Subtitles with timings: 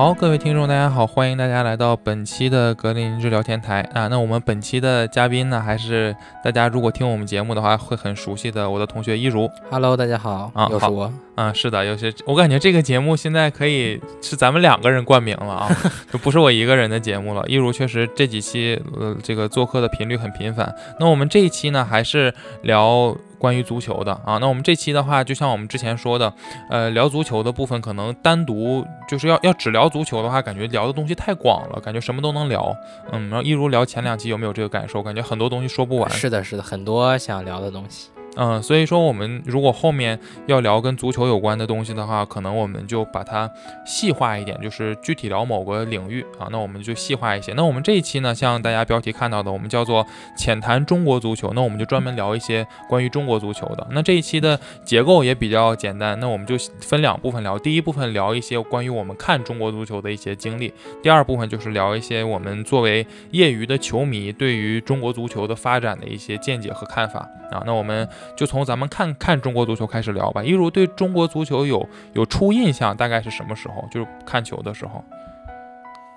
[0.00, 4.08] 好，各位听众，大家好，欢迎大家来到本期的格林治疗天台啊。
[4.08, 9.46] 那我们本期的嘉宾呢，还是大家如果听我们节目的话，会很熟悉的我的同学一如。
[9.70, 11.12] Hello，大家好，啊好又是我。
[11.34, 15.68] 啊，是的，有些我感觉这个节目现在可以是咱们两个人冠名了啊，
[16.10, 17.44] 就不是我一个人的节目了。
[17.46, 20.74] 一如确实这几期呃这个做客的频率很频繁。
[20.98, 24.38] 那我们这一期呢，还是聊关于足球的啊。
[24.38, 26.32] 那我们这期的话，就像我们之前说的，
[26.68, 32.72] 呃，聊足球的部分可能单独就是要要只聊足球的话，感觉聊的东西太广了，感觉什么都能聊。
[33.10, 35.02] 嗯，然后一如聊前两期有没有这个感受？
[35.02, 36.10] 感觉很多东西说不完。
[36.10, 38.10] 是的，是的，很多想聊的东西。
[38.42, 43.50] 嗯，所以说我们如果后面要聊跟足球有关的东西的话，可能我们就把它
[43.84, 47.52] 细化一点，就是具体聊某个领域啊，那我们就细化一些。
[47.52, 50.06] 那我们这一期呢，像大家标题看到的，我们叫做
[50.38, 53.86] 浅谈中国足球，那我们就专门聊一些关于中国足球的。
[53.90, 57.58] 那这一期的结构也比较简单，那我们就分两部分聊。
[57.58, 67.62] 第一部分聊一些关于我们看中国足球的一些经历，第二部分就是聊一些我们作为业余的球迷对于中国足球的发展的一些见解和看法啊。
[67.66, 70.42] 那我们就从咱们看看中国足球开始聊吧。
[70.42, 73.86] 一如对中国足球有有初印象，大概是什么时候？
[73.90, 75.04] 就是看球的时候。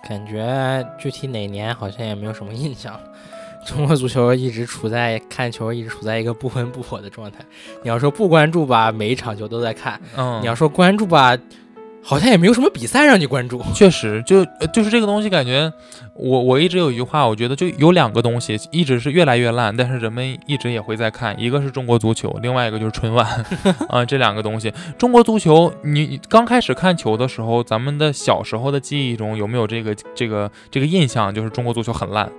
[0.08, 3.00] 感觉具体哪年好像也没有什么印象。
[3.66, 7.40] 中国足球一直处在看球一直处在一个不温不火的状态。
[7.82, 11.38] 你要说不关注吧，每一场球都在看；嗯，你要说关注吧，
[12.04, 13.62] 好像也没有什么比赛让你关注。
[13.74, 15.72] 确实，就呃就是这个东西，感觉
[16.14, 23.26] 我我一直有一句话，我觉得就有两个东西一直是越来越烂，但是人们一直也会在看，一个是中国足球，另外一个就是春晚
[23.90, 24.74] 啊、这两个东西。
[24.98, 32.30] 中国足球，你你刚开始看球的时候，咱们的小时候的记忆中有没有这个这个这个印象，就是中国足球很烂？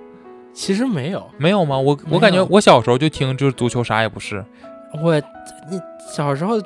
[0.53, 1.77] 其实没有，没有吗？
[1.77, 4.45] 我我感觉我小时候就听就是足球啥也不是。
[5.03, 5.19] 我
[5.69, 5.77] 你
[6.15, 6.61] 小时候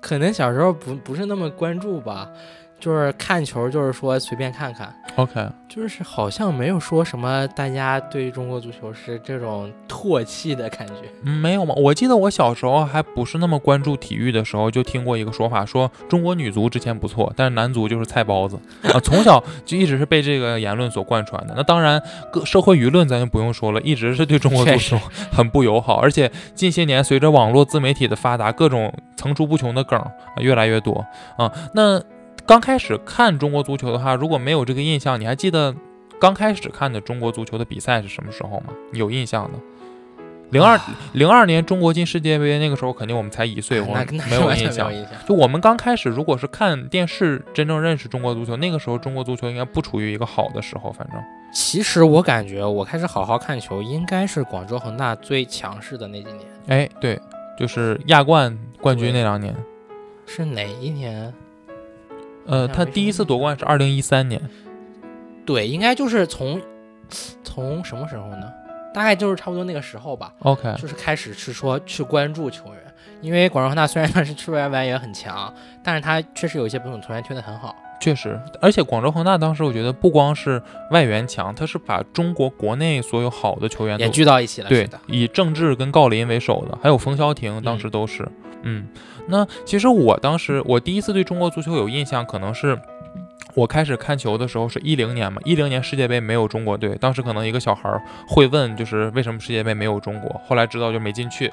[0.00, 2.30] 可能小时候不不是那么关注吧，
[2.78, 4.94] 就是看球就是说随便看看。
[5.16, 10.94] OK，就是好像没有说什么大家对中国足球是这种唾弃的感觉。
[11.24, 11.74] 嗯，没有吗？
[11.76, 19.00] 我记得我小时候还不是那么关注体育的时候，就听过一个说法，说中国女足之前不错，但是男足就是菜包子啊。
[19.00, 21.54] 从小就一直是被这个言论所贯穿的。
[21.56, 22.00] 那当然，
[22.30, 24.96] 各社会舆论咱就不用说了，一直是对中国足球
[25.32, 25.96] 很不友好。
[25.96, 31.04] 而且近些年随着网络自媒体的发达，各种层出不穷的梗啊越来越多
[31.36, 31.50] 啊。
[31.72, 32.00] 那
[32.48, 35.74] 刚开始看中国足球的话，如果没有这个印象，你还记得
[36.18, 38.68] 刚开始看的中国足球的比赛是什么时候吗？
[38.94, 39.58] 有印象的？
[40.48, 40.80] 零二
[41.12, 43.94] 零二年中国进世界杯那个时候，肯定我们才一岁， 我
[44.30, 44.50] 没有。
[44.54, 44.90] 印象。
[45.26, 51.22] 就我们刚开始，如果是看电视真正认识中国足球，那个时候中国足球应该不处于一个好的时候，反正
[51.52, 56.40] 其实我感觉我开始好好看球，应该是广州恒大最强势的那几年。
[56.68, 57.20] 哎，对，
[57.58, 59.54] 就是亚冠冠军那两年，
[60.24, 61.30] 是哪一年？
[62.48, 64.40] 呃，他第一次夺冠是二零一三年，
[65.46, 66.60] 对，应该就是从
[67.44, 68.52] 从什么时候呢？
[68.94, 72.82] 大概就是差不多那个时候吧，OK，就是开始是说去关注球员。
[73.20, 77.74] 因为广州恒大虽然他是出外援也很强，但是他确实有一些本土球员踢得很好。
[78.00, 88.47] 确实，而且广州恒大当时我觉得不光是外援强，他是把中国国内所有好的球员也都聚到一起了，对的，，以郑智跟郜林为首的，还有冯潇霆，当时都是，嗯
[89.28, 92.78] 那其实我当时我第一次对中国足球有印象，可能是
[93.54, 101.52] 我开始看球的时候是一零年嘛，一零年世界杯没有中国队，当时可能一个小孩儿会问，就是为什么世界杯没有中国，后来知道就没进去，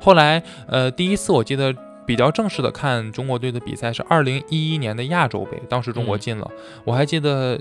[0.00, 1.74] 后来呃第一次我记得。
[2.06, 6.20] 比较正式的看中国队的比赛是二零一一年的亚洲杯，当时中国嗯。
[6.20, 6.48] 进了，
[6.84, 7.60] 我还记得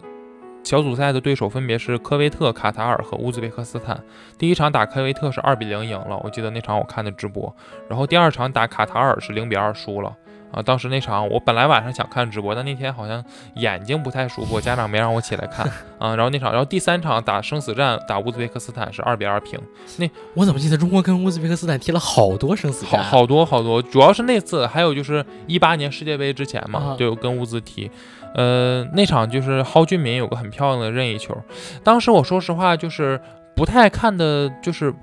[0.66, 3.98] 小组赛的对手分别是科威特、卡塔尔和乌兹别克斯坦。
[4.36, 7.56] 第一场打科威特是二比零赢了，我记得那场我看的直播。
[7.88, 10.12] 然后第二场打卡塔尔是零比二输了。
[10.52, 13.22] 啊，当时那场我本来晚上想看直播，但那天好像
[13.56, 16.16] 眼睛不太舒服，家长没让我起来看 啊。
[16.16, 19.60] 然后那场，然后第三场打生死战打乌兹别克斯坦是二比二平，
[19.98, 23.04] 那我怎么记得中国跟乌兹别克斯坦踢了好多生死战？
[23.04, 27.92] 好好多好多，主要是那次，还有就是一八年世界杯之前嘛，啊就跟乌兹踢，
[28.36, 31.36] 呃，那场就是蒿俊闵有个很漂亮的任意球，
[31.84, 33.20] 当时我说实话就是
[33.56, 34.94] 不太看的，就是。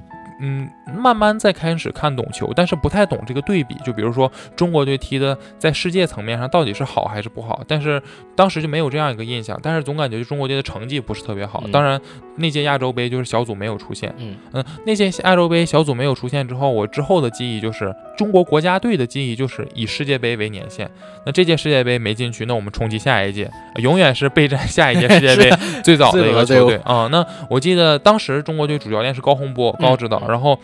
[0.44, 3.76] 嗯，慢慢在开始看懂球，但是不太懂这个对比。
[3.84, 8.02] 就比如说中国队踢的在世界层面上到底是好还是不好，但是
[8.34, 9.56] 当时就没有这样一个印象。
[9.62, 11.62] 但是总感觉中国队的成绩不是特别好。
[11.64, 12.00] 嗯当然，
[12.34, 20.90] 那届亚洲杯就是小组没有出现，嗯，嗯，那届亚洲杯小组没有出现之后，我之后的记忆就是中国国家队的记忆就是以世界杯为年限。
[21.24, 25.50] 那这届世界杯没进去，那我们冲击下一届，永远是备战下一届世界杯
[25.82, 30.58] 最早的一个球队啊、那我记得当时中国队主教练是高洪波高指导，嗯然后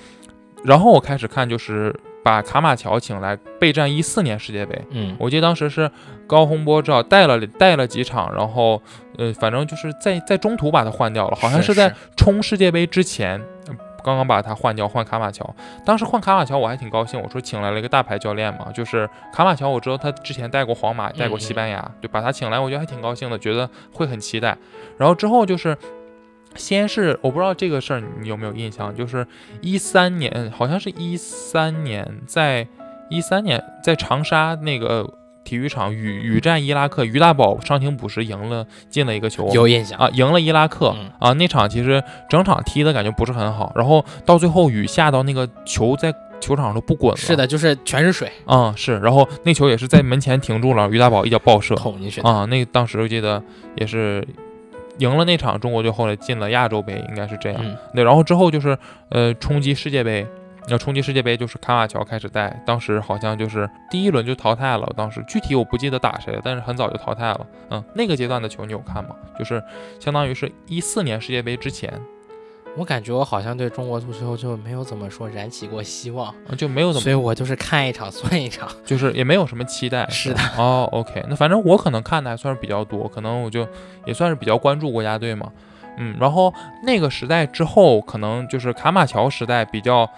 [0.64, 1.94] 然后我开始看就是。
[2.24, 4.78] 把卡马乔请来备战一四年世界杯。
[4.90, 5.90] 嗯，我记得当时是
[6.26, 8.82] 高洪波知道带了带了几场，然后
[9.16, 13.40] 呃，反正就是在在中途把他换掉了，好像是在冲世界杯之前。
[13.40, 13.57] 呃
[14.08, 15.54] 刚刚把他换掉，换卡马乔。
[15.84, 17.20] 当时换卡马乔，我还挺高兴。
[17.20, 19.68] 我说请来了一个大牌教练嘛，就是卡马乔。
[19.68, 24.56] 我知道他之前带过皇马，带过西班牙，对把他请来，我觉得还挺高兴的，觉得会很期待。
[24.96, 25.76] 然后之后就是，
[26.54, 29.26] 先是我不知道这个事儿你有没有印象，就是
[29.60, 32.66] 一三年，好像是一三年，在
[33.10, 35.17] 一三年在长沙那个。
[35.48, 41.32] 体育场雨雨战伊拉克，于大宝伤停补时赢了，进了一个球，有印象啊，赢了伊拉克、嗯啊。
[41.32, 47.16] 那场其实整场踢的感觉不是很好，然后到最后雨下到那个球在球场上都不滚了。
[47.16, 48.98] 是，的，就是全是水嗯，是。
[48.98, 52.28] 然后那球也是在门前停住了，于大宝一脚爆射捅进去的。
[52.28, 52.44] 啊。
[52.44, 53.42] 那当时我记得
[53.76, 54.22] 也是
[54.98, 57.60] 赢了那场，中国就后来进了亚洲杯，应该是这样。
[57.64, 58.76] 嗯，对，然后之后就是
[59.08, 60.26] 呃冲击世界杯，
[60.72, 67.46] 要冲击世界杯就是卡马乔开始带，当时好像就是第一轮就淘汰了，当时具体我不记得打谁了，但是很早就淘汰了。
[67.70, 69.14] 嗯，那个阶段的球你有看吗？
[69.38, 69.62] 就是
[69.98, 71.92] 相当于是一四年世界杯之前，
[72.76, 78.68] 我感觉我好像对中国足球就没有怎么说燃起过希望，啊就没有怎么，所以我就是看一场算一场。
[78.84, 80.06] 就是也没有什么期待。
[80.08, 83.66] 是的哦，OK，那反正我可能看的还算是比较多，可能我就
[84.04, 85.50] 也算是比较关注国家队嘛。
[86.00, 86.54] 嗯，然后
[86.84, 90.08] 那个时代之后，可能就是卡马乔时代比较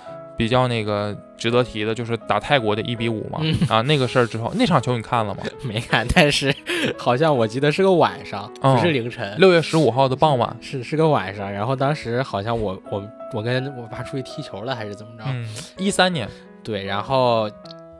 [0.41, 3.41] 比较那个值得提的，就是打泰国的一比五嘛。
[3.43, 5.43] 嗯啊，那个事儿之后，那场球你看了吗？
[5.63, 6.55] 没看，但是
[6.97, 10.57] 好像我记得是个晚上，嗯不是凌晨，六月十五号的傍晚。
[10.63, 11.53] 是是个晚上。
[11.53, 15.25] 然后当时好像我我我跟我爸出去踢球了，还是怎么着？
[15.27, 15.47] 嗯，
[15.77, 16.27] 一三年。
[16.65, 17.51] 对，然后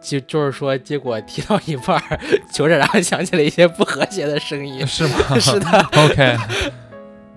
[0.01, 2.19] 就就是说，结果踢到一半儿，
[2.55, 4.87] 球场上响起了一些不和谐的声音。
[4.87, 5.19] 是吗？
[5.39, 6.37] 是的，OK，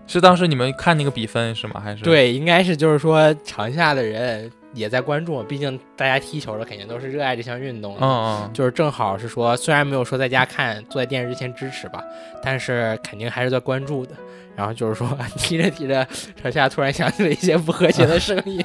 [0.08, 1.82] 是当时你们看那个比分是吗？
[1.84, 2.04] 还是？
[2.04, 8.00] 对，应该是就是说场下的人也在关注，毕竟大家踢球的肯定都是热爱这项运动的。
[8.02, 12.04] 嗯嗯，就是正好是说，虽然没有说在家看，坐在电视机前支持吧，
[12.42, 14.14] 但是肯定还是在关注的。
[14.56, 16.08] 然后就是说， 踢着踢着，
[16.40, 18.64] 场下突然响起了一些不和谐的声音。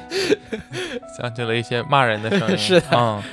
[1.17, 2.55] 响起了一些骂人的声音。
[2.59, 3.23] 是的嗯，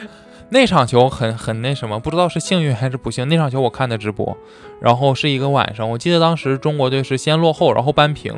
[0.48, 3.28] 那场球很很那什么，不知道是幸运还是不幸。
[3.28, 4.36] 那场球我看的直播，
[4.80, 8.34] 然后是一个晚上，我记得当时中国队是先落后，然后扳平。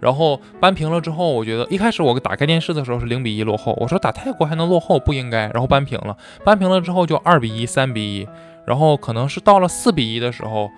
[0.00, 8.26] 然后扳平了之后，我觉得一开始我打开电视的时候是零比一落后，我说打泰国还能落后不应该，然后扳平了，扳平了之后就二比一、三比一，
[8.64, 10.70] 然后可能是到了四比一的时候，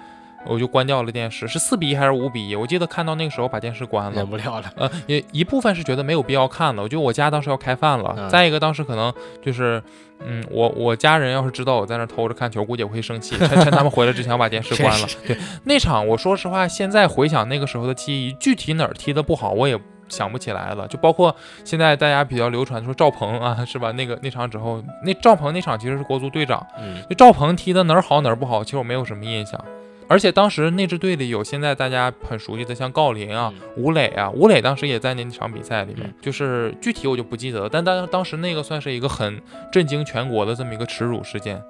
[0.46, 2.56] 我就关掉了电视，是四比一还是五比一？
[2.56, 8.14] 我记得看到那个时候把电视关了忍，不了了，呃，也一部分是觉得没有必要看了，我觉得我家当时要开饭了。
[8.18, 9.82] 嗯再一个，当时可能就是，
[10.24, 15.06] 嗯，我我家人要是知道我在那偷着看球，估计也会生气，趁趁他们回来之前我把电视关了。
[15.26, 19.78] 对，那场我说实话，现在回想那个时候的记忆，具体哪儿踢的不好，我也。
[20.08, 21.34] 想不起来了，就包括
[21.64, 23.90] 现在大家比较流传说赵鹏啊，是吧？
[23.92, 29.58] 那个那场之后，那赵鹏那场其实是国足队长，嗯，就赵鹏踢的哪儿好哪儿不好，其实我没有什么印象。
[30.08, 39.40] 而且当时那支队里有现在大家很熟悉的，像郜林啊、吴磊啊，吴磊当时也在那场比赛里面嗯，就是具体我就不记得了，但当当时那个算是一个很
[39.72, 41.62] 震惊全国的这么一个耻辱事件，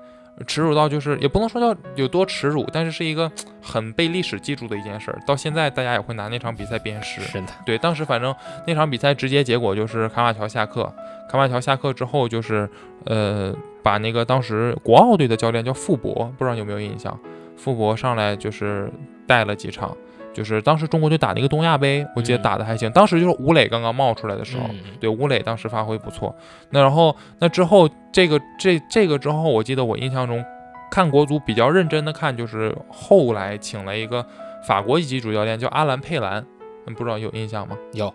[0.47, 3.31] 耻辱到就是也不能说叫有多耻辱，但是是一个
[3.61, 5.19] 很被历史记住的一件事儿。
[5.27, 7.21] 到现在大家也会拿那场比赛鞭尸。
[7.21, 8.35] 是的，对，当时反正
[8.67, 10.93] 那场比赛直接结果就是卡马乔下课，
[11.31, 12.69] 卡马乔下课之后就是
[13.05, 17.19] 呃把那个当时国奥队的教练叫傅博，不知道你有没有印象？
[17.57, 18.91] 傅博上来就是
[19.27, 19.97] 带了几场，
[20.33, 22.91] 就是当时中国队打那个东亚杯，我记得嗯打的还行。
[22.93, 26.35] 当时就是吴磊刚刚冒出来的时候，嗯对吴磊当时发挥不错。
[26.71, 30.45] 那然后那之后这个这这个之后，我记得我印象中
[30.91, 34.25] 看国足比较认真的看，就是后来请了一个
[34.67, 36.45] 法国一级主教练叫阿兰佩兰，
[36.87, 37.77] 嗯，不知道有印象吗？
[37.93, 38.13] 有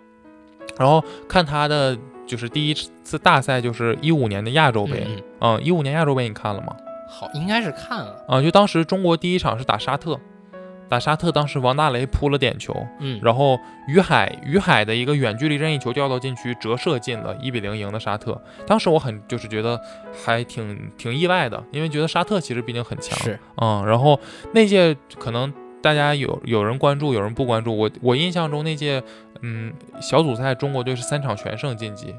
[0.78, 5.06] 然后看他的就是第一次大赛就是一五年的亚洲杯，
[5.40, 6.76] 嗯，一五年亚洲杯你看了吗？
[7.08, 10.20] 好，应该是看了，啊，就当时中国第一场是打沙特，
[10.88, 18.40] 打沙特，当时王大雷扑了点球，嗯，然后于海于海的一个远距离任意球掉到禁区，折射进了，一比零赢的沙特。
[18.66, 19.80] 当时我很就是觉得
[20.24, 24.20] 还挺挺意外的，因为觉得沙特其实毕竟很强，是，嗯，然后
[24.52, 27.76] 那届可能大家有有人关注，有人不关注。
[27.76, 29.02] 我我印象中那届，
[29.42, 32.14] 嗯，小组赛中国队是三场全胜晋级，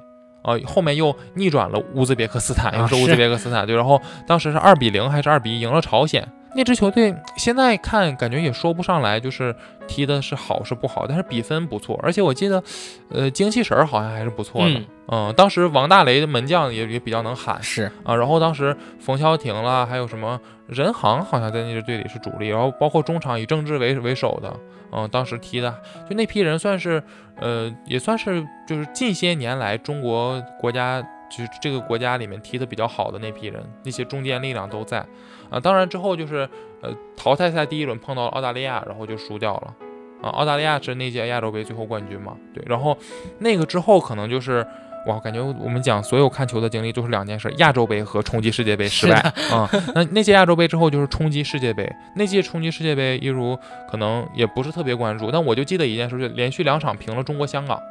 [0.49, 6.27] 啊、后面又逆转了乌兹别克斯坦，啊又是乌兹别克斯坦对，然后当时是二比零还是二比一赢了朝鲜。
[6.55, 9.55] 那支球队现在看感觉也说不上来，就是
[9.87, 12.63] 踢的是好是不好，但是比分不错，而且我记得，
[13.09, 14.71] 呃，精气神儿好像还是不错的。
[14.71, 24.55] 嗯嗯，当时王大雷的门将也也比较能喊，是，啊，然后当时冯潇霆啦，还有什么任航，好像在那支队里是主力，然后包括中场以郑智为为首的，
[24.91, 25.71] 嗯，当时踢的
[26.07, 27.01] 就那批人算是，
[27.39, 35.03] 呃，也算是就是近些年来中国国家就是这个国家里面踢得比较好的那批人，那些中坚力量都在
[35.49, 35.59] 啊。
[35.59, 36.47] 当然之后就是
[36.81, 39.73] 呃淘汰赛第一轮碰到了澳大利亚，然后就输掉了
[40.21, 40.29] 啊。
[40.29, 42.35] 澳大利亚是那届亚洲杯最后冠军嘛？
[42.53, 42.97] 对，然后
[43.39, 44.65] 那个之后可能就是。
[45.07, 49.17] 哇，感觉我们讲所有看球的经历都是两件事：亚洲杯和冲击世界杯失败
[49.49, 49.67] 啊。
[49.95, 53.57] 那那届亚洲杯之后就是冲击世界杯，那届冲击世界杯，一如
[53.89, 57.81] 可能也不是特别关注，但我就记得一件事，就连续两场平了中国香港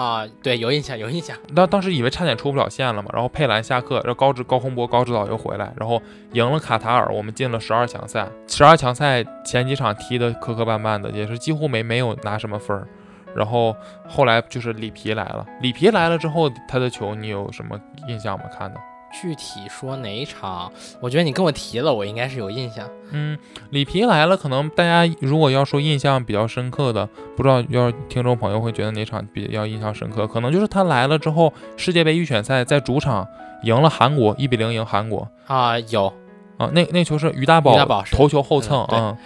[0.00, 0.26] 啊。
[0.42, 1.36] 对，有印象，有印象。
[1.54, 6.00] 当当时以为差点出不了线了嘛，然后佩兰下课，然后高指高洪波高指导又回来，然后
[6.32, 8.28] 赢了卡塔尔，我们进了十二强赛。
[8.46, 12.86] 十二强赛前几场踢得磕磕绊绊的，也是几乎没没有拿什么分儿。
[13.34, 13.76] 然后
[14.08, 18.44] 后来就是里皮来了，里皮来了之后，他的球你有什么印象吗？
[18.56, 18.80] 看的
[19.20, 20.70] 具体说哪一场？
[21.00, 22.88] 我觉得你跟我提了，我应该是有印象。
[23.12, 23.38] 嗯，
[23.70, 30.26] 里皮来了，可能大家如果要说印象比较深刻的，不知道要听众朋友会觉得哪场比较印象深刻？
[30.26, 33.26] 可能就是他来了之后，世界杯预选赛在主场
[33.62, 36.12] 赢了韩国，一比零赢韩国啊，有
[36.58, 39.16] 啊，那那球是于大宝头球后蹭啊，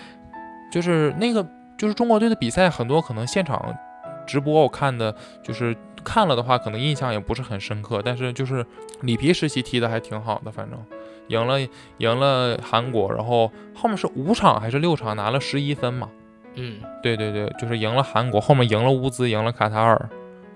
[0.70, 1.44] 就是那个
[1.76, 3.74] 就是中国队的比赛很多可能现场。
[4.26, 8.64] 直播我看的就是看了的话，可能印象也不是很深刻，但是就是
[9.02, 10.78] 里皮时期踢的还挺好的，反正
[11.28, 11.58] 赢了
[11.98, 16.08] 赢了韩国，然后后面是五场还是六场拿了十一分嘛？
[16.54, 20.08] 嗯，对对对，就是赢了韩国，后面赢了乌兹，赢了卡塔尔，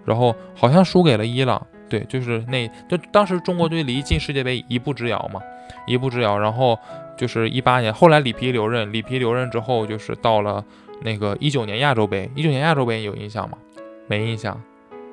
[0.04, 5.40] 然后好像输给了伊朗，对，就是那就当时中国队离进世界杯一步之遥嘛，
[5.86, 6.78] 一步之遥，然后
[7.16, 10.64] 就是一八年，后来里皮留任，里皮留任之后就是到了
[11.02, 13.56] 那个一九年亚洲杯，一九年亚洲杯有印象吗？
[14.08, 14.60] 没印象。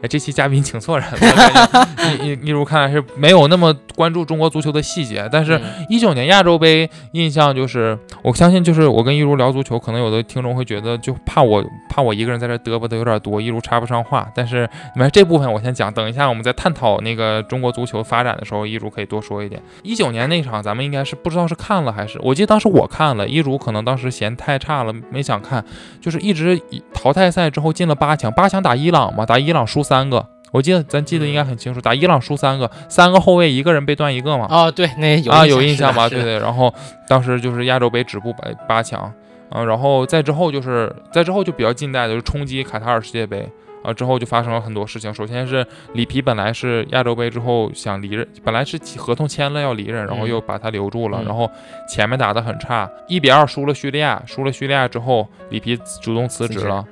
[0.02, 1.88] 哎，这期嘉宾请错人了。
[2.24, 14.28] 一一如看来是没有那么关注中国足球的细节，但是一九年亚洲杯印象就是，我相信就是我跟一如聊足球，可能有的听众会觉得就怕我怕我一个人在这嘚啵的有点多，一如插不上话。
[14.34, 19.62] 但是你们这部分我先讲，等一下我们在探讨那个中国足球发展的时候，一如可以多说一点。
[19.84, 25.64] 一九年那场咱们应该是不知道是看了还是，我记得当时我看了，一如可能当时嫌太差了没想看，
[26.02, 26.60] 就是一直
[26.92, 29.84] 淘汰赛之后进了八强，八强打伊朗嘛，打伊朗输。
[29.92, 34.48] 三个，我记得咱记得应该很清楚，打伊朗输三个，三个后卫一个人被断一个嘛。
[34.50, 36.08] 哦，对，那有啊有印象吧？
[36.08, 36.40] 对对。
[36.40, 36.74] 然后
[37.10, 39.12] 当时就是亚洲杯止步八八强，
[39.50, 43.46] 嗯，然后再之后就是再之后就比较近代的，就冲击卡塔尔世界杯
[43.84, 45.14] 啊，之后就发生了很多事情。
[45.14, 51.52] 首先是里皮本来是亚洲杯之后想离任，本来是合同签了要离任，然后又把他留住了，然后
[51.90, 56.86] 前面打得很差，一比二输了叙利亚，输了叙利亚之后，里皮主动辞职了。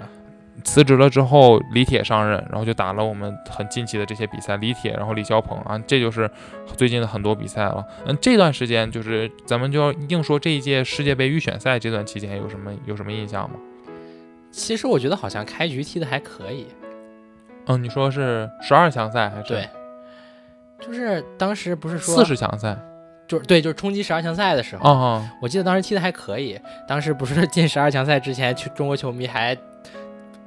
[0.64, 4.58] 辞职了之后，李铁上任，然后就打了我们很近期的这些比赛。
[4.58, 6.30] 李铁，然后李霄鹏啊，这就是
[6.76, 7.86] 最近的很多比赛了。
[8.06, 13.56] 嗯，这段时间就是咱们就要硬说这一届世界杯预选赛这段期间有什么有什么印象吗？
[14.52, 16.68] 其实我觉得好像开局踢的还可以。
[17.68, 19.50] 嗯，你说是十二强赛还是？
[19.50, 19.70] 对，
[20.82, 22.78] 就是当时不是说四十强赛，
[23.28, 24.90] 就是对，就是冲击十二强赛的时候。
[24.90, 26.60] 哦，我记得当时踢的还可以。
[26.88, 29.58] 当时不是进十二强赛之前，去中国球迷还。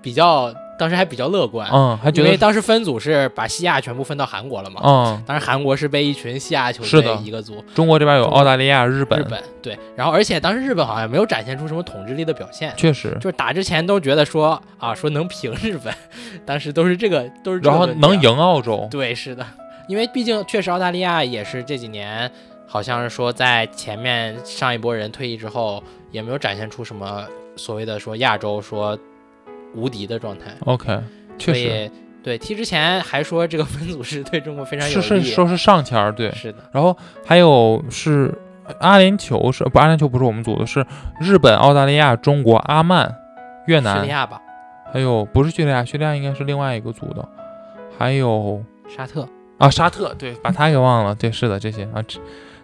[0.03, 15.95] 比较当时还比较乐观，嗯，还觉得因为当时分组是把西亚全部分到韩国了嘛，嗯，当时韩国是被一群西亚球队一个组，中国这边有澳大利亚、日本，日本对，然后而且当时日本好像没有展现出什么统治力的表现，确实，就是打之前都觉得说啊说能平日本，
[16.45, 19.47] 当时都是这个都是，然后能赢澳洲，对，是的，
[19.87, 22.29] 因为毕竟确实澳大利亚也是这几年
[22.67, 25.81] 好像是说在前面上一波人退役之后
[26.11, 28.99] 也没有展现出什么所谓的说亚洲说。
[29.75, 31.01] 无敌的状态，OK，
[31.39, 31.91] 确实，
[32.23, 36.59] 对踢之前还说这个分组是对中国非常有利，是是说是上签儿，对，是的。
[36.73, 38.33] 然后还有是
[38.81, 40.87] 阿联酋是不阿联酋不是我们组的，是
[41.21, 43.15] 日本、澳大利亚、中国、阿曼、
[43.67, 44.41] 越南、叙利亚吧？
[44.93, 47.29] 还有不是叙利亚，叙利亚应该是另外一个组的，
[47.99, 49.27] 还有沙特。
[49.59, 51.85] 啊，沙特，对，把他给忘了，对，是的，这些。
[51.95, 52.03] 啊，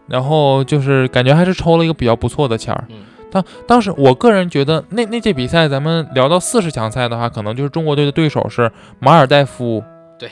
[0.09, 2.85] 然后就是感觉还是抽了一个比较不错的签儿。
[3.31, 9.83] 当当时，我个人觉得那那届比赛，咱们聊到四十强赛的话，可能就是中国队的对手是马尔代夫，
[10.19, 10.31] 对，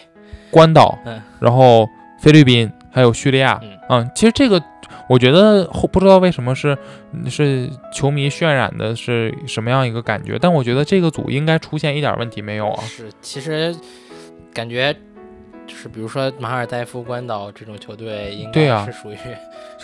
[0.50, 1.88] 关岛，嗯，然后
[2.20, 4.62] 菲律宾还有叙利亚，嗯，其实这个
[5.08, 6.76] 我觉得不知道为什么是
[7.28, 12.82] 是球迷渲染的是什么样一个感觉，但我觉得这个组应该出现一点问题没有啊？
[12.84, 13.74] 是，其实
[14.54, 14.96] 感觉。
[15.66, 19.16] 就是比如说马尔代夫、关岛这种球队，应该是属于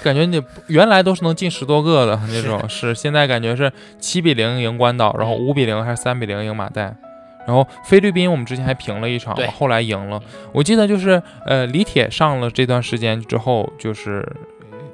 [0.02, 6.94] 感觉你原来都是能进十多个的 那种，是现在感觉是七比零赢关岛，然后五比零还是三比零赢马代，
[7.46, 10.22] 然后菲律宾我们之前还平了一场，后来赢了。
[10.52, 14.26] 我记得就是呃李铁上了这段时间之后，就是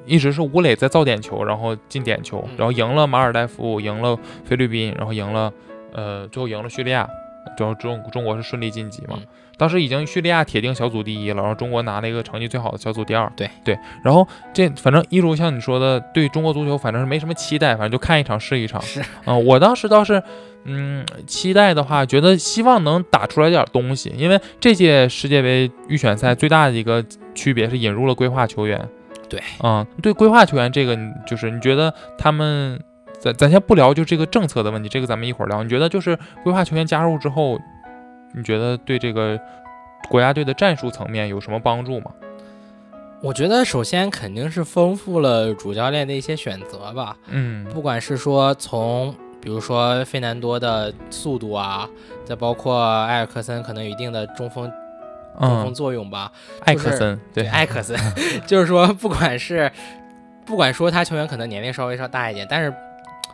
[0.06, 5.52] 一直是吴磊在造点球，然后进点球，然后赢了马尔代夫，赢了菲律宾，然后赢了
[5.92, 7.08] 呃最后赢了叙利亚。
[7.56, 9.14] 就中中国是顺利晋级嘛。
[9.16, 9.26] 嗯
[9.58, 13.30] 当时已经叙利亚铁定小组第一了，然后中国拿了一个成绩最好的小组第二。
[13.36, 18.80] 对对，然后这反正一如像你说的，对中国足球反正是没什么期待，反正就看一场是一场。
[18.80, 20.22] 是，嗯、我当时倒是，
[20.64, 28.88] 嗯，期待的话，觉得希望能打出来点东西，因为这届世界杯预选赛最大的一个区别是引入了规划球员。
[29.28, 32.80] 对，嗯，对规划球员这个，你就是你觉得他们，
[33.18, 35.62] 咱咱先不聊就这个政策的问题，这个咱们一会儿聊。
[35.62, 37.58] 你觉得就是规划球员加入之后，
[38.34, 39.38] 你觉得对这个
[40.08, 42.12] 国家队的战术层面有什么帮助吗？
[43.20, 51.88] 我觉得首先肯定是丰富了主教练的一些选择吧，嗯不管是说从比如说费南多的速度啊，
[52.24, 54.70] 再包括埃尔克森可能有一定的中锋
[55.40, 56.30] 中锋嗯，作用吧，
[56.64, 57.96] 艾克森对埃克森，
[58.46, 59.70] 就是说不管是
[60.44, 62.72] 不管说他球员可能年龄稍微稍大一点，但是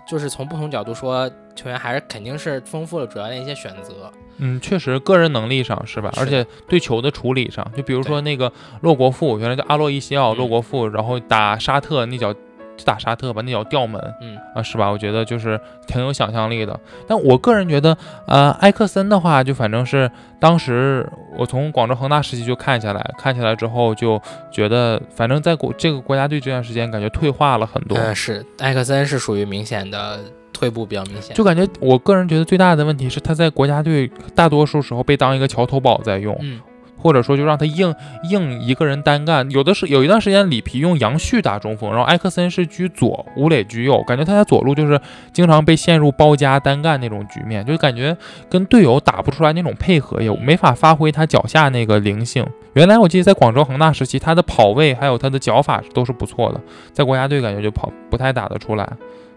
[0.08, 4.10] 就是从不同角度说，球员还是肯定是丰富了主教练一些选择。
[4.38, 6.10] 嗯，确实个人能力上是吧？
[6.14, 12.32] 是而且对球的处理上，就比如说那个洛国富，原来叫阿洛伊西奥，嗯洛国富，然后打沙特那脚
[12.76, 14.90] 就打沙特吧，那脚吊门嗯，啊，是吧？
[14.90, 16.78] 我觉得就是挺有想象力的。
[17.06, 20.10] 但我个人觉得，呃，埃克森的话，就反正是
[20.40, 27.96] 当时我从广州恒大时期就看下来，看下来之后就觉得，反正在国这个国家队这段时间，感觉退化了很多。
[27.96, 30.18] 呃，是埃克森是属于明显的
[30.54, 36.60] 退步比较明显，就感觉我个人觉得最大的问题是他在国家队大多数时候被当一个桥头堡在用，嗯
[36.96, 37.94] 或者说就让他硬
[38.30, 39.50] 硬一个人单干。
[39.50, 44.98] 有的是有一段时间里皮用杨旭打中锋，然后埃克森是居左，吴磊居右，感觉他在左路就是
[45.30, 48.16] 经常被陷入包夹单干那种局面，就感觉
[48.48, 52.42] 跟队友打不出来那种配合，也没法发挥他脚下那个灵性。
[52.72, 56.60] 原来我记得在广州恒大时期，他的跑位还有他的脚法都是不错的，
[56.94, 58.90] 在国家队感觉就跑不太打得出来。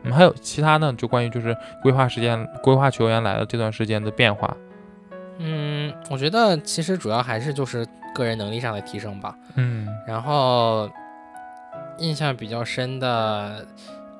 [0.03, 4.55] 嗯，还有其他呢，就关于就是规划时间、规划球员来的这段时间的变化。
[5.39, 9.35] 嗯，我觉得其实主要还是就是个人能力上的提升吧。
[9.55, 10.89] 嗯然后
[11.99, 13.65] 印象比较深的，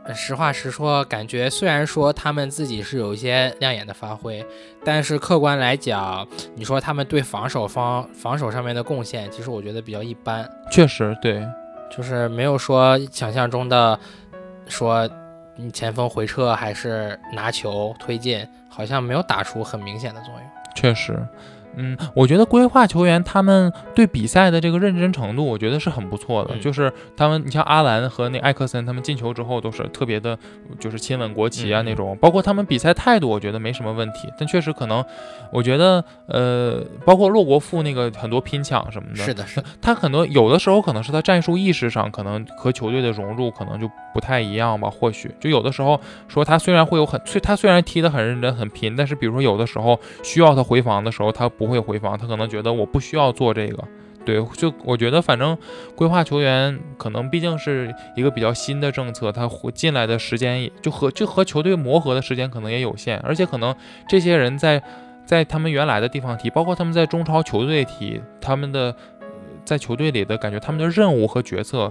[0.03, 4.45] 呃实话实说，感觉虽然说他们自己是有一些亮眼的发挥，
[4.83, 11.43] 但是客观来讲，你说他们对防守方防守上面的贡献，其实我觉得比较一般，确实对，
[11.95, 13.99] 就是没有说想象中的
[14.67, 15.09] 说
[15.59, 20.41] 你前锋回撤还是拿球推进，好像没有打出很明显的作用。
[20.75, 21.19] 确实，
[21.77, 26.55] 嗯，我觉得规划球员他们对比赛的这个认真程度，我觉得是很不错的。
[26.55, 30.37] 嗯就是他们，你像阿兰和那艾克森，他们进球之后都是特别的，
[30.79, 32.17] 就是亲吻国旗啊嗯那种。
[32.19, 34.27] 包括他们比赛态度，我觉得没什么问题。
[34.39, 35.05] 但确实可能，
[35.51, 53.83] 我觉得，呃，包括洛国富那个很多拼抢什么的，是的，是的，他很多有的时候可能是他战术意识上可能和球队的融入可能就不太一样吧，或许就有的时候说他虽然会有很，虽他虽然踢得很认真很拼，但是比如说有的时候需要他回防的时候，他不会回防，他可能觉得我不需要做这个。
[54.25, 55.57] 对，就我觉得反正
[55.95, 63.73] 规划球员可能毕竟是一个比较新的政策，他回进来的时间也就和就和球队磨合的时间可能也有限，而且可能
[64.09, 64.83] 这些人在
[65.25, 69.27] 在他们原来的地方踢，包括他们在中超球队踢，他们的呃
[69.63, 71.89] 在球队里的感觉，他们的任务和决策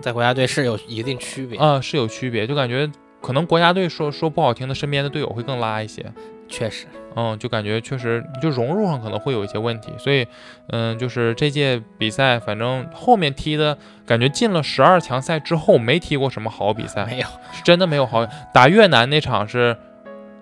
[0.00, 6.04] 在国家队是有一定区别，啊、是有区别，就感觉可能国家队说说不好听的，身边的队友会更拉一些。
[6.50, 10.26] 确实，嗯，就感觉确实就融入上可能会有一些问题，所以，
[10.68, 18.26] 嗯，就是这届比赛，反正后面踢的感觉进了十二强赛之后，没踢过什么好比赛，没有，是真的没有好。
[18.52, 19.76] 打越南那场是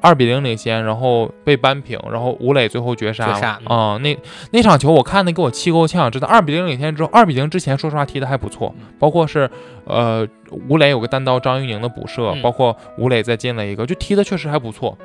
[0.01, 4.17] 二比零领先，然后被扳平，然后吴磊最后绝杀了绝杀啊、那
[4.53, 9.51] 那场球我看的给我气够呛，真的二比零领先之后，二比零之前说实话踢的还不错嗯，包括是
[9.85, 10.27] 呃
[10.69, 14.97] 吴磊有个单刀张玉宁的补射，嗯包括吴磊再进了一个，就踢的确实还不错。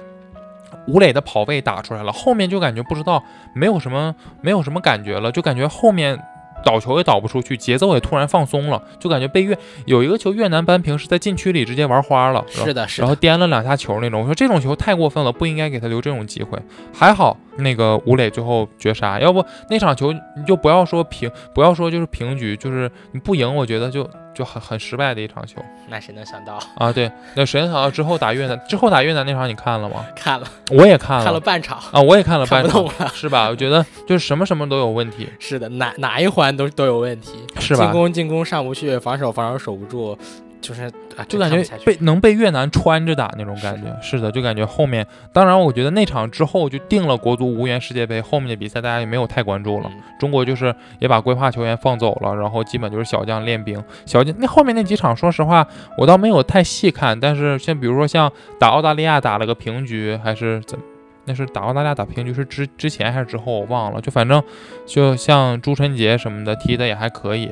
[0.87, 3.23] 吴磊的跑位打出来了，后面就感觉不知道
[3.55, 6.19] 没有什么没有什么感觉了，就感觉后面
[6.65, 14.21] 倒球也倒不出去，节奏也突然放松了，就感觉被越有一个球越南扳平是在禁区里直接玩花了，是的，是然后，颠了两下球那种。
[14.21, 16.57] 我说这种球太过分了，不应该给他留这种机会。
[16.93, 26.59] 还好那个吴磊最后绝杀，要不那场球你就不要说平，不要说就是平局，就是你不赢，我觉得就就很很失败的一场球 那谁能想到？
[26.77, 26.91] 啊。
[26.91, 30.05] 对，那谁能想到之后打越南，之后打越南那场你看了吗？
[30.15, 32.87] 看了我也看了，看了半场，啊，我也看了半场。
[33.13, 33.47] 是吧？
[33.49, 37.91] 我觉得就是什么什么都有问题，是的，哪哪一环都都有问题，是吧进？
[37.91, 40.17] 攻进攻上不去，防守防守守不住，
[40.63, 40.83] 就是
[41.17, 49.91] 啊，就感觉被能被越南穿着打那种感觉，是的，就感觉后面，当然我觉得那场之后就定了国足无缘世界杯，后面的比赛大家也没有太关注了。
[49.93, 53.83] 嗯中国就是也把规划球员放走了，然后基本就是小将练兵。
[54.05, 60.79] 小将那后面那几场，说实话我倒没有太细看，但是像比如说像打澳大利亚打了个平局，还是怎
[61.25, 64.41] 那是打澳大利亚打平局是之之前还是之后我忘了，就反正
[64.85, 67.51] 就像朱晨杰什么的踢的也还可以，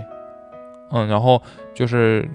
[0.91, 1.41] 嗯，然后
[1.74, 2.26] 就是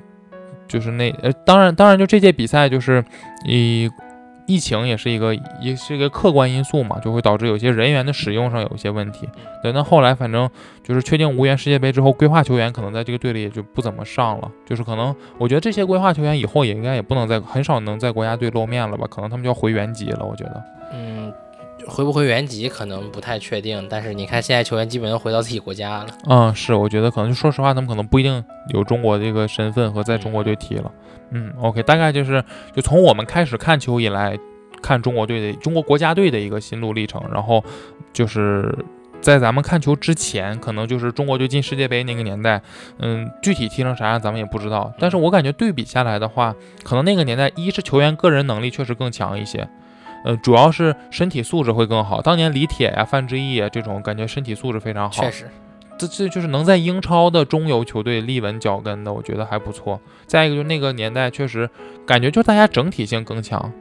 [0.66, 3.04] 就是那呃，当然当然就这届比赛就是
[3.46, 3.90] 以。
[4.48, 9.28] 疫情也是一个，也是一个客观因素嘛，就会导致有些人员的使用上有一些问题。
[9.60, 10.48] 对，那后来反正
[10.84, 14.48] 就是确定无缘世界杯之后，规划球员可能在这个队里也就不怎么上了。
[14.64, 19.04] 就是可能我觉得这些规划球员以后也应该也不能在很少能在国家队露面了吧？
[19.10, 20.24] 可能他们就要回原籍了。
[20.24, 21.32] 我觉得，嗯，
[21.86, 23.86] 回不回原籍可能不太确定。
[23.88, 26.06] 但是你看现在球员基本都回到自己国家了。
[26.28, 28.44] 嗯，是，我觉得可能就说实话，他们可能不一定
[28.74, 30.90] 有中国这个身份和在中国队踢了。
[31.30, 32.44] 嗯，OK，大概就是
[32.74, 34.38] 就从我们开始看球以来，
[34.82, 37.20] 看中国队的中国国家队的一个心路历程。
[37.32, 37.64] 然后
[38.12, 38.72] 就是
[39.20, 42.62] 在咱们看球之前，可能就是中国队进世界杯那个年代，
[42.98, 44.92] 嗯，具体踢成啥样咱们也不知道。
[45.00, 49.68] 但是我感觉对比下来的话，可能那个年代一是球员个人能力确实更强一些，
[50.24, 52.20] 呃，主要是身体素质会更好。
[52.20, 55.22] 当年李铁呀、范志毅啊这种，感觉身体素质非常好。
[55.22, 55.48] 确实。
[55.98, 59.98] 这这就是能在英超的中游球队立稳脚跟的，我觉得还不错。
[60.26, 61.70] 再一个，就那个年代确实
[62.06, 63.72] 感觉就大家整体性更强，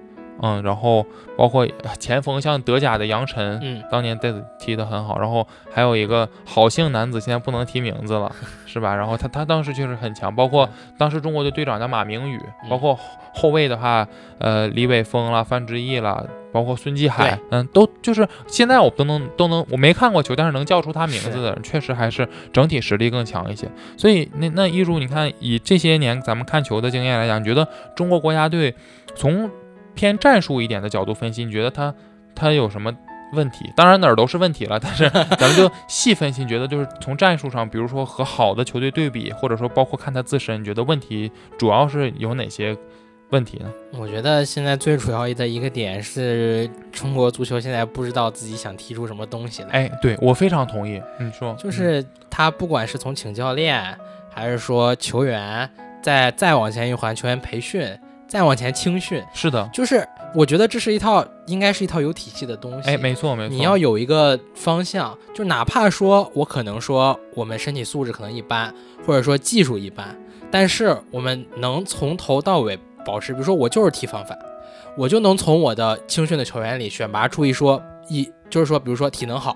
[0.41, 1.05] 嗯，然后
[1.37, 1.67] 包括
[1.99, 5.19] 前锋像德甲的杨晨，嗯，当年带踢得很好。
[5.19, 8.31] 然后还有一个好姓男子，现在不能提名字了，
[8.65, 8.95] 是吧？
[8.95, 12.97] 然后他他当时确实很强，包括当时中国队队长叫马明宇，包括
[13.33, 14.07] 后卫的话，
[14.39, 16.27] 呃，李玮峰了，范志毅了。
[16.55, 23.69] 包括孙继海，嗯，都就是现在我都能都能，我没看过球，但是能叫出他名字的人，确实还是整体实力更强一些。
[23.97, 28.73] 所以那那一如你看，以这些年咱们看球的经验来讲，你觉得中国国家队
[29.15, 29.51] 从
[29.95, 31.93] 偏战术一点的角度分析，你觉得他
[32.35, 32.93] 他有什么
[33.33, 33.71] 问题？
[33.75, 42.77] 当然哪儿都是问题了，但是 咱们就细分析，你觉得就是从战术上，比如说和好的球队对比，或者说包括看他自身，你觉得问题主要是有哪些？
[43.31, 43.65] 问题呢？
[43.97, 49.69] 我觉得现在最主要的一个点是中国足球现在不知道自己想踢出什么东西来。
[49.71, 51.01] 哎，对我非常同意。
[51.19, 53.83] 你说，就是他不管是从请教练，
[54.31, 55.67] 还是说球员，
[56.03, 62.89] 再再往前一环，球员培训，再往前青训，是的，就是我觉得这是一套应该是一套有体系的东西。
[62.89, 68.73] 哎，没错没错，你要有一个方向，就哪怕说我可能说我们身体素质可能一般，
[69.05, 70.15] 或者说技术一般，
[70.51, 72.79] 但是我们能从头到尾。
[73.05, 74.35] 保持，比如说我就是踢防反，
[74.97, 79.55] 我就能从我的青训的球员里选拔出一说一，就是说，比如说体能好，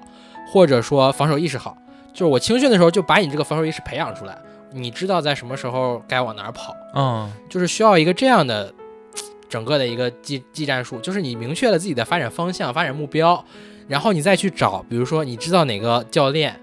[0.53, 1.75] 或者说防守意识好，
[2.13, 4.39] 就是我青训的时候就把你这个防守意识培养出来，
[4.71, 8.73] 你知道在什么时候该往哪儿跑，嗯，就是需要一个这样的
[9.49, 13.43] 整个的一个技技战术，就是你明确了自己的发展方向、发展目标，
[13.87, 16.59] 然后你再去找，比如说你知道哪个教练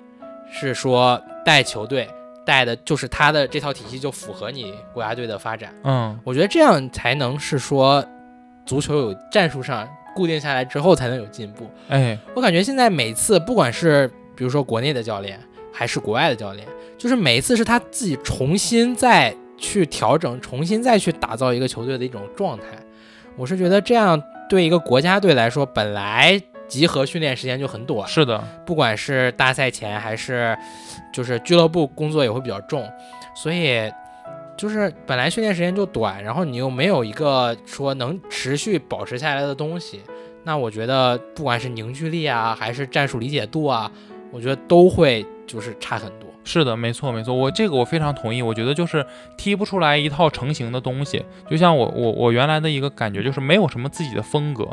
[0.52, 2.08] 是说带球队。
[2.46, 8.06] 带的就是他的这套体系就符合你国家队的发展，嗯，我觉得这样才能是说
[8.64, 11.68] 足球有战术上固定下来之后才能有进步。
[11.88, 15.40] 哎，我感觉现在每次不管是比如说国内的教练
[15.72, 16.64] 还是国外的教练，
[16.98, 22.64] 就是每一次是他自己重新再去调整，重新再去打造一个球队的一种状态。
[23.36, 26.40] 我是觉得这样对一个国家队来说，本来。
[26.68, 30.58] 集合训练时间就很短，是的，不管是大赛前还是，
[31.12, 32.84] 就是俱乐部工作也会比较重，
[33.36, 33.88] 所以
[34.56, 40.00] 就是本来训练时间就短，然后你又没有一个说能持续保持下来的东西，
[40.42, 43.88] 那我觉得不管是凝聚力啊，还是战术理解度啊，
[44.32, 46.25] 我觉得都会就是差很多。
[46.46, 49.04] 是的，没错没错，我这个我非常同意，我觉得就是
[49.36, 54.66] 踢不出来一套成型的东西，就像我我我原来的一个感觉就是没有什么自己的风格。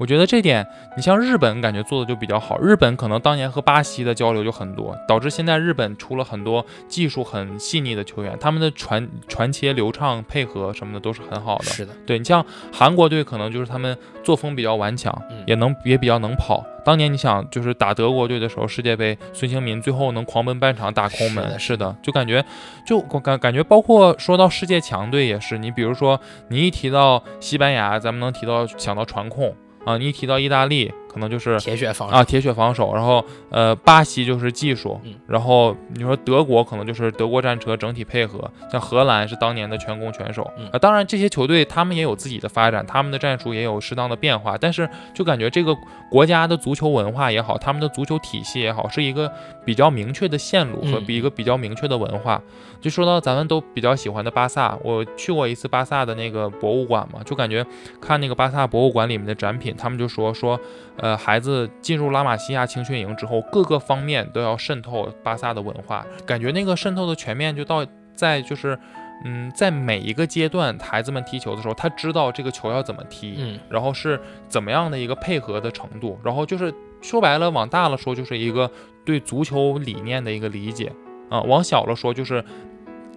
[0.00, 2.58] 我觉得这点，你像日本感觉做的就比较好。
[2.58, 11.64] 日本可能当年和巴西的交流就很多，导致现在日本出了很多技术很细腻的球员，他们的传传切流畅、配合什么的都是很好的。
[11.64, 15.14] 是的，对你像韩国队，可能就是他们作风比较顽强，
[15.46, 16.64] 也能也比较能跑。
[16.82, 22.42] 当年你想就是打德国队的时候，世界杯孙兴民最后能狂奔半场打空门，是的，就感觉
[22.86, 29.54] 就感感觉包括说到世界强队也是，你比如说你一提到西班牙，咱们能提到想到传控。
[29.84, 32.94] 啊，你一提到意大利，可能就是铁血防守啊，铁血防守。
[32.94, 35.00] 然后，呃，巴西就是技术。
[35.04, 35.14] 嗯。
[35.26, 38.50] 然后你说德国，可能就是德国战车整体配合。
[38.70, 40.42] 像荷兰是当年的全攻全守。
[40.70, 44.58] 啊，当然这些球队他们也有自己的发展，他们的战术也有适当的变化。
[44.58, 45.74] 但是就感觉这个
[46.10, 49.32] 国家的足球文化也好，他们的足球体系也好，是一个
[49.64, 52.40] 比较明确的线路和比一个比较明确的文化。
[52.80, 57.64] 就说到咱们都比较喜欢的巴萨，我去过一次巴萨的那个博物馆嘛，就感觉
[58.00, 60.58] 看那个巴萨博物馆里面的展品，他们就说说，
[60.96, 68.78] 呃，孩子进入拉玛西亚青训营之后，各个方面都要渗透巴萨的文化，感觉那个渗透的全面就到在就是，
[69.24, 78.70] 嗯，在每一个阶段，孩子们踢球的时候，他知道这个球要怎么踢，嗯，然后是怎么样的一个配合的程度，然后就是说白了，往大了说就是一个
[79.04, 80.90] 对足球理念的一个理解。
[81.30, 82.44] 啊，往小了说就是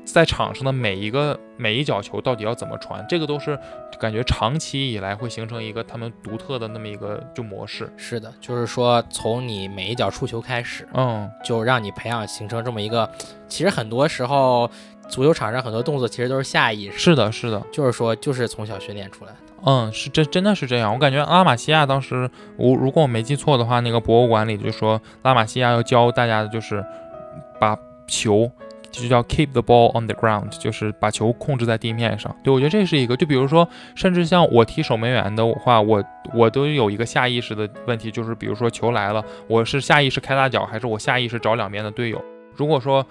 [0.05, 3.57] 在场上的每一个每一脚球到底要怎么传，这个都是
[3.99, 7.91] 感觉长期以来会形成一个他们独特的那么一个就模式。
[7.95, 13.09] 是的，就是说从你每一脚触球开始，嗯，就让你培养形成这么一个，
[13.47, 14.69] 其实很多时候
[15.07, 19.37] 足球场上很多动作其实都是下意识，是的，是的，就是说就是从小训练出来的。
[19.65, 20.93] 嗯，是真真的是这样。
[20.93, 26.85] 我感觉拉玛西亚当时，我如果我没记错的话，那个博物馆里就说拉玛西亚要教大家的就是
[27.57, 28.51] 把球。
[29.01, 32.33] 就叫 keep the ball on the ground，就是把球控制在地面上。
[32.43, 36.01] 对我觉得这是一个，就比如说，甚至像我踢守门员的话，我
[36.33, 42.23] 我都有一个下意识的问题，就是比如说球来了，我是下意识开大脚，还是我下意识找两边的队友？
[42.55, 43.05] 如果说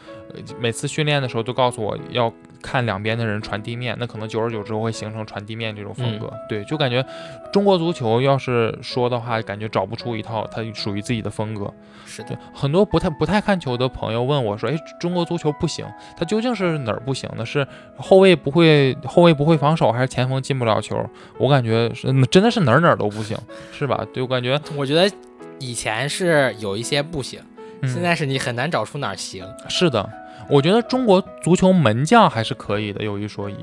[0.58, 6.32] 每次训练的时候都告诉我要看两边的人传地面，那可能久而久之会形成传地面这种风格。
[6.48, 7.04] 对，就感觉
[7.52, 11.72] 中国足球要是说的话，感觉找不出一套它属于自己的风格。
[12.04, 15.84] 是的，很多不太不太看球的朋友问我说：“哎，中国足球不行，
[16.16, 17.44] 它究竟是哪儿不行呢？
[17.44, 23.36] 是后卫不会后卫不会防守，还是前锋进不了球？”我感觉是真的是哪儿哪儿都不行，
[23.72, 24.06] 是吧？
[24.12, 25.10] 对我感觉，我觉得
[25.58, 27.40] 以前是有一些不行。
[27.82, 29.46] 现在是你很难找出哪儿行。
[29.68, 30.08] 是的，
[30.48, 33.56] 我觉得中国足球门将还是可以的，有一说一。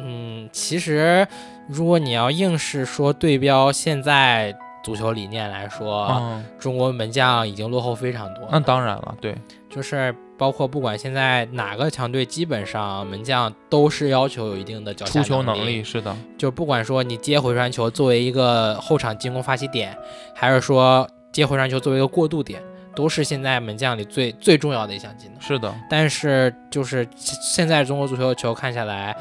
[0.00, 1.26] 嗯，其实
[1.68, 8.48] 如果你要硬是说对标现在足球理念来说，中国门将已经落后非常多。
[8.50, 9.36] 那当然了，对，
[9.70, 15.84] 就是包括不管现在哪个强队，基本上门将都是要求有一定的脚下出球能力。
[15.84, 19.96] 是的，就不管说你接回传球作为一个后场进攻发起点，
[20.34, 22.60] 还是说接回传球作为一个过渡点。
[22.94, 25.40] 都是现在门将里最最重要的一项技能。
[25.40, 29.16] 是的，但是就是现在中国足球的球看下来，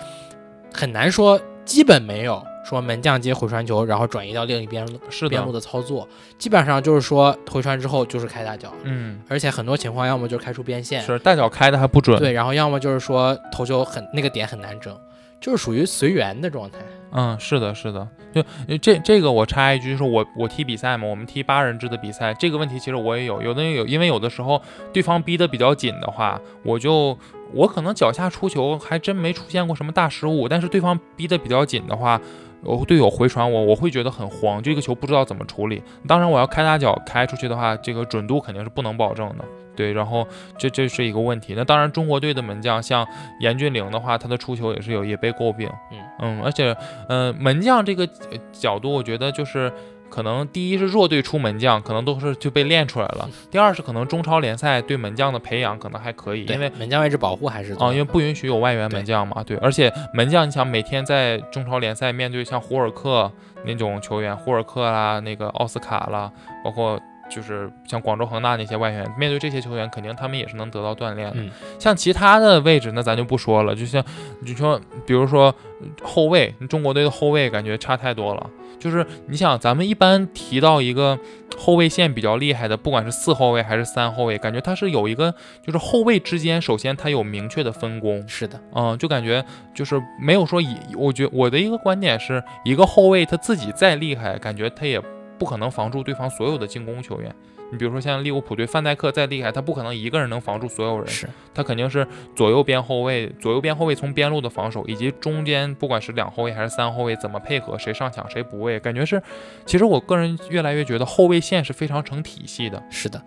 [0.73, 4.85] 很难说基本没有说门将接回传球，然后转移到另一边
[5.29, 6.07] 边路的操作，
[6.37, 8.71] 基本上就是说回传之后就是开大脚。
[8.83, 12.19] 嗯，而且很多情况要么就是开出边线，是大脚开的还不准。
[12.19, 14.95] 对，然后要么就是说头球很那个点很难整，
[15.41, 16.77] 就是属于随缘的状态。
[17.13, 18.41] 嗯，是的，是的，就
[18.77, 24.61] 这这个我插一句，就是我我踢比赛嘛，我们踢八人制的比赛，这个问题其实我也有，有的有，因为有的时候
[24.93, 27.17] 对方逼得比较紧的话，我就
[27.51, 32.21] 我可能脚下出球还真没出现过什么大失误，但是对方逼得比较紧的话，
[32.63, 35.81] 我队友回传我，我会觉得很慌，这个球不知道怎么处理。
[36.07, 39.45] 当然我要开大脚开出去的话，这个准度肯定是不能保证的。
[39.73, 41.53] 对，然后这这是一个问题。
[41.55, 43.07] 那当然，中国队的门将像
[43.39, 45.69] 严俊凌的话，他的出球也是有也被诟病。
[45.91, 46.75] 嗯嗯，而且，
[47.07, 48.07] 嗯，门将这个
[48.51, 49.71] 角度，我觉得就是
[50.11, 59.41] 可能第一是弱队出门将，可能都是就被练出来了；第二是可能中超联赛对门将的培养可能还可以，因为门将位置保护还是啊，因为不允许有外援门将嘛。
[59.43, 63.31] 对，而且门将你想每天在中超联赛面对像胡尔克
[63.63, 66.31] 那种球员，胡尔克啦，那个奥斯卡啦，
[66.63, 66.99] 包括。
[67.33, 71.37] 就是像广州恒大那些外援，面对这些球员，肯定他们也是能得到锻炼的。
[71.79, 73.73] 像其他的位置，那咱就不说了。
[73.73, 74.03] 就像
[74.41, 75.55] 你说，比如说
[76.03, 78.49] 后卫，中国队的后卫感觉差太多了。
[78.81, 81.17] 就是你想，咱们一般提到一个
[81.57, 85.33] 后卫线比较厉害的，不管是四后卫还是三后卫，感觉他是有一个，
[85.65, 88.27] 就是后卫之间，首先他有明确的分工。
[88.27, 95.01] 是的，嗯，就感觉就是没有说以，我觉我的一个观点是一个后卫他自己再厉害，感觉他也。
[95.39, 97.35] 不可能防住对方所有的进攻球员。
[97.71, 101.07] 你比如说像利物浦队，范戴克再厉害，他不可能一个人能防住所有人。
[101.07, 102.05] 是，他肯定是
[102.35, 109.21] 左右边后卫，左右边后卫从边路的防守，以及中间不管是两后卫还是三后卫怎么配合，谁上抢谁补位，感觉是。
[109.65, 112.83] 其实我个人越来越觉得后卫线是非常成体系的。
[112.89, 113.21] 是的，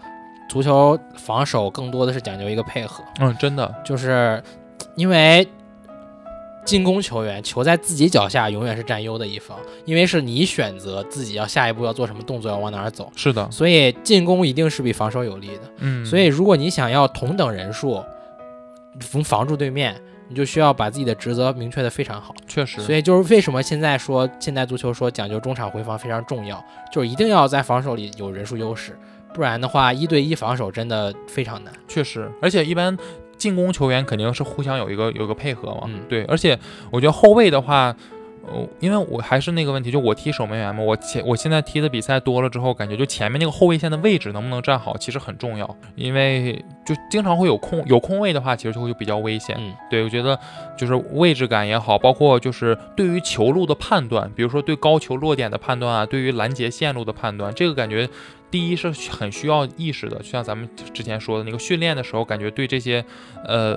[0.48, 3.02] 足球防守更多的是讲究一个配合。
[3.20, 4.42] 嗯，真的，就是
[4.94, 5.48] 因为。
[6.64, 13.12] 进攻球员球在自己脚下永远是占优的一方，因为是你选择自己要下一步要做什么动作，要往哪儿走。
[13.14, 15.61] 是的，所以进攻一定是比防守有利的。
[15.79, 18.03] 嗯，所以如果你想要同等人数
[19.00, 19.94] 防防住对面，
[20.29, 22.35] 你就需要把自己的职责明确的非常好。
[22.48, 28.98] 确实，所以就是为什么现在说现代足球说讲究中场回防非常重要，就是一定要在防守里有人数优势，
[29.35, 31.74] 不然的话一对一防守真的非常难。
[31.87, 32.96] 确实，而且一般。
[33.44, 36.59] 进攻球员肯定是互相有一个有一个配合嘛，嗯，对，而且
[36.90, 37.94] 我觉得后卫的话，
[38.46, 49.54] 呃，因为我还是那个问题，就我踢守门员嘛，我前我现在踢的比赛多了之后，感觉就前面那个后卫线的位置能不能站好，其实很重要，因为就经常会有空有空位的话，其实就会比较危险。
[49.59, 50.38] 嗯，对，我觉得
[50.74, 58.09] 就是位置感也好，包括就是对于球路的判断，比如说对高球落点的判断啊，对于拦截线路的判断，这个感觉。
[58.55, 63.05] 第一是很需要意识的，就像咱们之前说的那个训练的时候，感觉对这些
[63.45, 63.77] 呃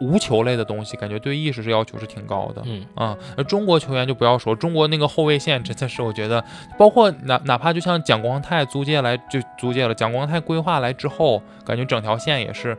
[0.00, 2.62] 无球类的东西，感觉对意识是要求是挺高的。
[2.64, 6.44] 嗯啊、那中国球员就不要说，中国那个后卫线 真的是，我觉得，
[6.78, 12.78] 包括哪哪怕就像蒋光太租借来就租借了，蒋光太规划来之后，感觉整条线也是，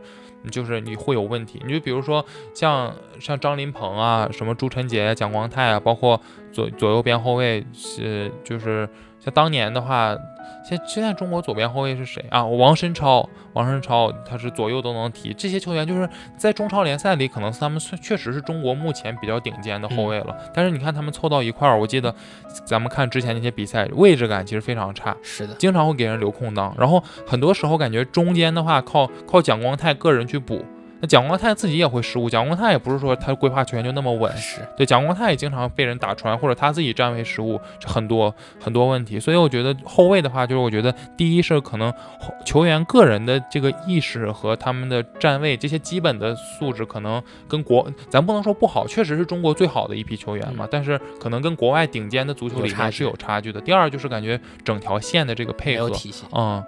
[0.50, 1.60] 就是你会有问题。
[1.66, 6.18] 你就比如说像像张琳芃啊，什么朱晨杰、蒋光太啊，包括
[6.50, 8.88] 左左右边后卫是就是
[9.20, 10.16] 像当年的话。
[10.64, 12.44] 现现在中国左边后卫是谁啊？
[12.44, 15.32] 王申超，王申超他是左右都能踢。
[15.34, 20.36] 这些球员就是在中超联赛里，可能他们确确实是中国目前比较顶尖的后卫了。
[20.52, 22.14] 但是你看他们凑到一块儿，我记得
[22.64, 26.74] 咱们看之前那些比赛，位置感其实非常差，是的，经常会给人留空档。
[26.78, 30.64] 然后很多时候感觉中间的话靠靠蒋光太个人去补，
[31.04, 32.30] 那蒋光太自己也会失误。
[32.30, 39.20] 蒋光太也不是说他规划球员就那么稳，是对，蒋光太也经常被人打穿，或者他自己站位失误，这很多很多问题。
[39.20, 53.60] 所以我觉得后卫的话，就是我觉得第一是可能后球员个人的这个意识和他们的站位这些基本的素质，可能跟国咱不能说不好，确实是中国最好的一批球员嘛，但是可能跟国外顶尖的足球里面是有差距的。
[53.60, 56.24] 第二就是感觉整条线的这个配合，有体系。
[56.32, 56.64] 嗯，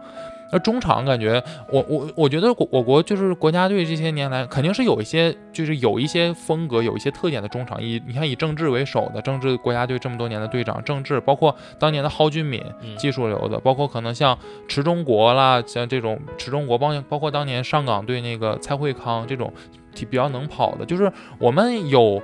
[0.52, 19.52] 那中场感觉我我我觉得我我国就是国家队这些年来肯定是有一些就是有一些风格有一些特点的中场，以你看以郑智为首的郑智国家队这么多年的队长郑智，包括当年的蒿俊闵嗯技术流的，包括可能像池中国啦，像这种池中国，包包括当年上港队那个蔡慧康这种。
[19.96, 22.22] 体比较能跑的，就是我们有，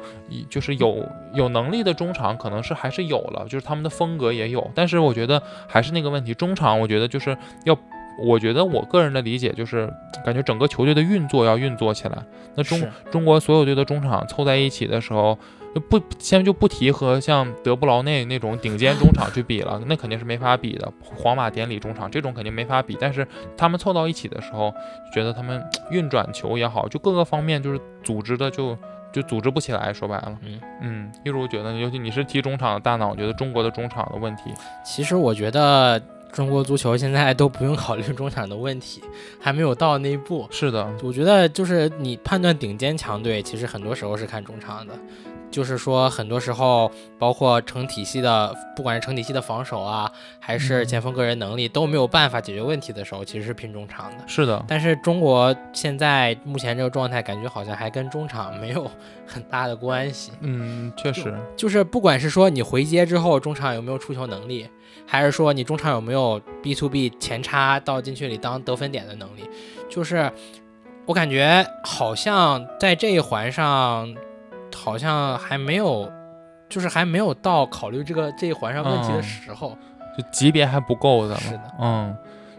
[0.51, 7.75] 就是有有能力的中场，可能是还是有了，就是他们的风格也有，但是我觉得还是那个问题，中场我觉得就是要，
[8.19, 9.93] 我觉得我个人的理解就是，
[10.25, 12.19] 感觉整个球队的运作要运作起来。
[12.55, 15.39] 那中中国所有队的中场凑在一起的时候，
[15.75, 20.93] 就不先就不提和像德布劳内那种顶尖中场去比了，那肯定是没法比的。
[21.03, 24.73] 皇马典礼中场这种肯定没法比，但是他们凑到一起的时候，
[25.15, 28.77] 觉得他们运转球也好，就各个方面就是组织的就
[29.11, 29.91] 就组织不起来。
[29.91, 34.53] 说白了，嗯嗯，一如我觉得，尤其你是踢中场的大脑，我觉得中国的中场的问题，
[34.85, 35.99] 其实我觉得
[36.33, 39.03] 中国足球现在都不用考虑中场的问题，
[39.39, 40.49] 还没有到那一步。
[40.51, 44.95] 是的，我觉得就是你判断顶尖强队，其实很多时候是看中场的。
[45.53, 50.11] 就是说，很多时候，包括成体系的，不管是成体系的防守啊，
[50.41, 54.25] 还是嗯前锋个人能力都没有办法解决问题的时候，其实是拼中场的。
[54.27, 58.91] 是的，但是中国现在目前这个状态，感觉好像还跟中场没有
[59.27, 60.33] 很大的关系。
[60.41, 64.67] 嗯，确实，就是不管是说你回接之后中场有没有出球能力，
[65.07, 69.43] 还是说你中场有没有 B to B 前插到禁区里当得分点的能力，
[69.91, 70.33] 就是
[71.05, 74.15] 我感觉好像在这一环上，
[74.75, 76.11] 好像还没有，
[76.69, 79.77] 就是还没有到考虑这个这一环上问题的嗯时候。
[80.17, 81.35] 就级别还不够的。
[81.37, 82.15] 是的，嗯，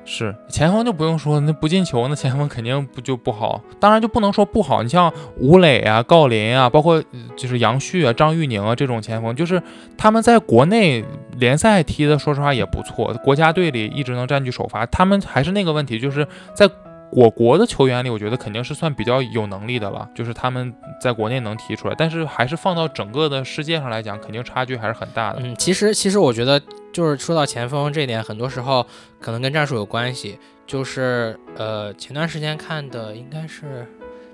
[0.06, 3.62] 是前锋就不用说，那不进球，那前锋肯定不就不好。
[3.80, 9.62] 当然就不能说不好，你像吴磊啊、郜林啊，包括呃就是杨旭啊、张玉宁啊这种前锋，就是
[9.96, 11.06] 他们在国内
[11.38, 14.84] 联赛踢的，说实话也不错，国家队里一直能占据首发。
[14.88, 16.68] 他们还是那个问题，就是在。
[17.16, 25.40] 我国的球员里，我觉得肯定是算比较有能力的了，就是他们在国内能踢出来，但是还是放到整个的世界上来讲，肯定差距还是很大的。
[25.42, 28.86] 嗯，其实其实我觉得就是说到前锋这一点，很多时候
[29.20, 30.40] 可能跟战术有关系。
[30.66, 33.86] 就是呃，前段时间看的应该是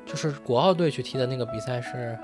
[0.06, 2.16] 就是国奥队去踢的那个比赛是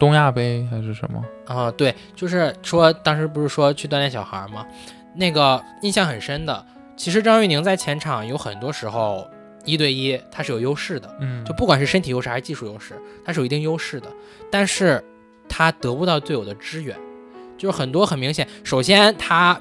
[0.00, 1.24] 东亚杯还是什么？
[1.46, 4.66] 啊、对，就是说当时不是说去锻炼小孩儿吗？
[5.14, 6.66] 那个印象很深的。
[6.96, 9.30] 其实张玉宁在前场有很多时候
[9.66, 14.08] 一对一他是有优势的，嗯，就不管是身体优势还是技术优势，他是有一定优势的，
[14.50, 15.04] 但是
[15.48, 16.96] 他得不到队友的支援，
[17.58, 18.48] 就是很多很明显。
[18.64, 19.60] 首先，他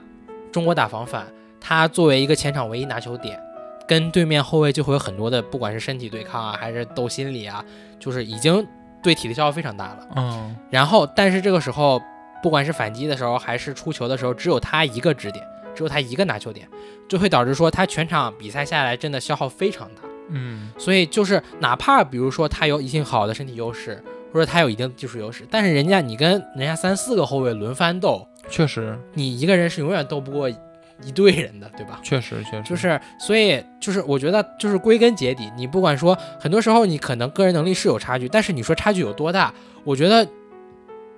[0.52, 1.26] 中国打防反，
[1.60, 3.40] 他作为一个前场唯一拿球点，
[3.88, 7.64] 跟对面后卫就会有很多的，不管是身体对抗啊，还是斗心理啊，
[8.00, 8.66] 就是已经
[9.04, 10.08] 对体力消耗非常大了。
[10.16, 12.02] 嗯然后，但是这个时候，
[12.42, 16.68] 不管是反击的时候还是出球的时候，只有他一个支点，只有他一个拿球点，
[17.08, 20.02] 就会导致说他全场比赛下来真的消耗非常大。
[20.30, 32.00] 嗯所以就是哪怕比如说他有一定好的身体优势，或者他有一定技术优势，但是人家你跟人家三四个后卫轮番斗，确实，你一个人是永远斗不过一队人的，对吧？
[32.02, 39.54] 确实，确实，就是，所以就是我觉得就是归根结底，你不管说很多时候你可能个人能力是有差距，但是你说差距有多大，
[39.84, 40.28] 我觉得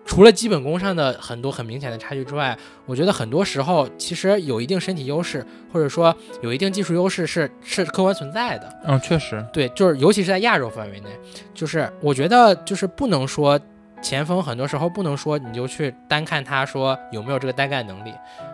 [0.08, 8.80] 除了基本功上的很多很明显的差距之外，我觉得很多时候其实有一定身体优势，或者说有一定技术优势是是客观存在的。
[8.86, 11.10] 嗯，确实，对，就是尤其是在亚洲范围内，
[11.54, 13.60] 就是我觉得就是不能说
[14.02, 18.14] 前锋很多时候不能说你就去单看他说有没有这个单干能力，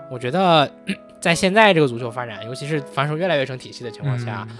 [0.10, 0.70] 我觉得
[1.22, 4.58] 在现在这个足球发展，尤其是防守越来越成体系的情况下，嗯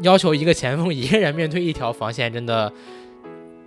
[0.00, 2.72] 要求一个前锋一个人面对一条防线，真的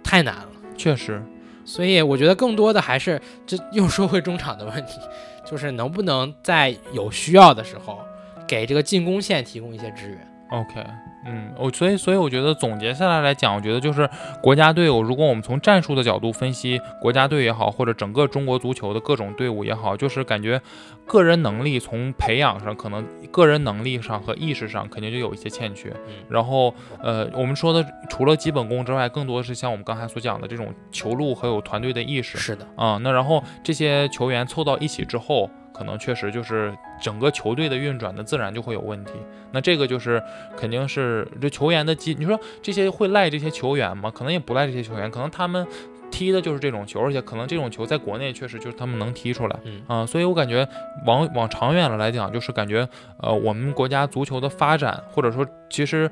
[0.04, 0.50] 太难了。
[0.76, 1.24] 确实，
[1.68, 5.00] 所以我觉得更多的还是这又说回中场的问题，
[5.46, 8.00] 就是能不能在有需要的时候
[8.48, 10.34] 给这个进攻线提供一些支援。
[10.50, 10.82] OK，
[11.28, 14.10] 嗯，我所以所以我觉得总结下来来讲，我觉得就是
[14.42, 20.62] 国家队伍，如果我们从战术的角度分析国家队也好，或者整个中国足球的各种队伍也好，就是感觉
[21.06, 25.90] 个人能力从培养上，可能个人能力上和意识上肯定就有一些欠缺。
[26.08, 32.38] 嗯然后呃，我们说的除了基本功之外，更多的是像我们刚才所讲的这种球路和有团队的意识。
[32.38, 39.14] 是的，啊、那然后这些球员凑到一起之后，可能确实就是整个球队的运转的自然就会有问题。
[39.52, 40.22] 那这个就是
[40.58, 44.12] 肯定是这球员的基，你说这些会赖这些球员吗？
[44.14, 45.66] 可能也不赖这些球员，可能他们
[46.10, 49.60] 踢的就是这种球，而且可能这种球在国内确实就是他们能踢出来。
[49.66, 50.68] 嗯啊、所以我感觉
[51.06, 52.88] 往往长远了来讲，就是感觉
[53.20, 56.10] 呃，我们国家足球的发展，或者说其实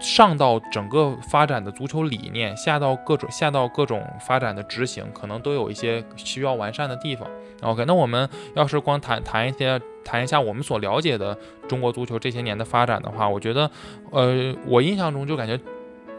[0.00, 7.28] 上到整个发展的足球理念，下到各种下到各种发展的执行，可能都有一些需要完善的地方。
[7.62, 11.36] OK，那我们要是光谈谈一些谈一下我们所了解的
[11.66, 13.70] 中国足球这些年的发展的话，我觉得，
[14.12, 15.58] 呃，我印象中就感觉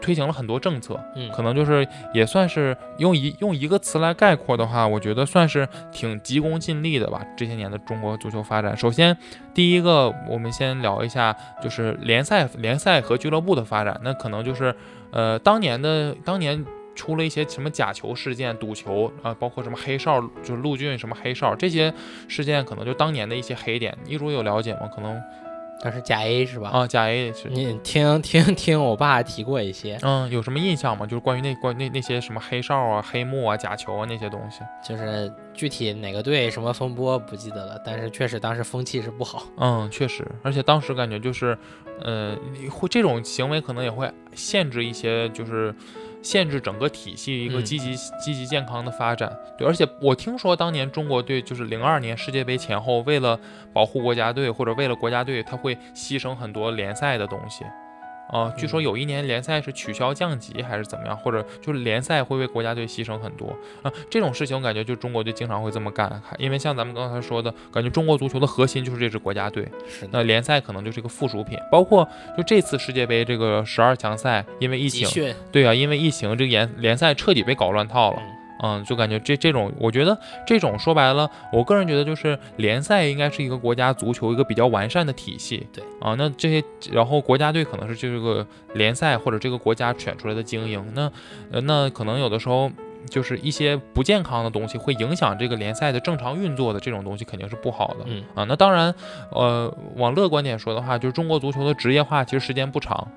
[0.00, 7.24] 推行了很多政策，嗯可能就是也算是用一用一个词来概括的话，我觉得算是挺急功近利的吧。
[7.36, 9.16] 这些年的中国足球发展，首先
[9.54, 14.00] 第一个，我们先聊一下就是联赛联赛和俱乐部的发展。
[14.02, 14.74] 那可能就是
[15.12, 16.64] 呃当年的当年。
[16.96, 21.90] 出了一些什么假球事件、赌球啊、包括什么黑哨，就是陆俊什么黑哨这些
[22.28, 23.96] 事件，可能就当年的一些黑点。
[24.04, 24.80] 一如有了解吗？
[24.94, 25.18] 可能
[25.82, 26.68] 那是甲 A 是吧？
[26.70, 31.06] 啊，甲 A 是你听听听，我爸提过一些，嗯，有什么印象吗？
[31.06, 34.60] 就是关于那关那那些什么黑哨啊、黑幕啊、假球啊那些东西。
[34.86, 39.44] 就是具体哪个队什么风波不记得了，但是确实当时风气是不好。
[39.56, 41.56] 嗯，确实，而且当时感觉就是，
[42.02, 42.36] 呃，
[42.70, 45.74] 会这种行为可能也会限制一些，就是
[46.22, 49.34] 限制整个体系一个嗯积极、积极健康的发展。
[49.56, 53.38] 对，而且我听说当年中国队就是零二年世界杯前后，为了
[53.72, 57.64] 保护国家队或者为了国家队，他会牺牲很多联赛的东西。
[58.30, 63.92] 啊、据说嗯有一年联赛是取消降级还是怎么样，或者就是联赛会为国家队牺牲很多啊。
[64.08, 69.66] 这种事情我感觉就中国队经常会这么干，因为像咱们刚才说的，感觉中国足球的核心就是这支国家队。
[69.88, 78.18] 是，那联赛可能就是一个附属品，包括就这次世界杯这个十二强赛，因为疫情，对啊，因为疫情这个联联赛彻底被搞乱套了。
[78.20, 85.66] 嗯嗯，就感觉这这种，我觉得这种说白了，我个人觉得就是联赛应该是一个国家足球一个比较完善的体系。
[85.72, 91.10] 对啊，那这些，然后国家队可能是这个联赛或者这个国家选出来的精英，那
[91.50, 92.70] 呃那可能有的时候
[93.08, 98.04] 就是一些不健康的东西会影响这个联赛的正常运作的这种东西肯定是不好的。
[98.04, 98.94] 嗯啊，那当然，
[99.30, 103.08] 呃，往乐观点说的话，就是中国足球的职业化其实时间不长，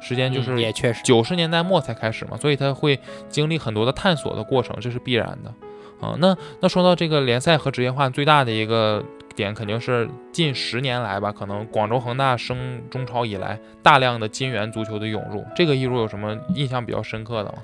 [0.00, 2.98] 时间就嗯是也确实，九十年代末才开始嘛，所以他会
[3.28, 5.54] 经历很多的探索的过程，这是必然的。
[6.00, 9.04] 啊，那那说到这个联赛和职业化最大的一个
[9.36, 17.58] 点，肯定是近十年来吧，可能广州恒大升中超以来，大量的金元足球的涌入，这个一如有什么印象比较深刻的吗？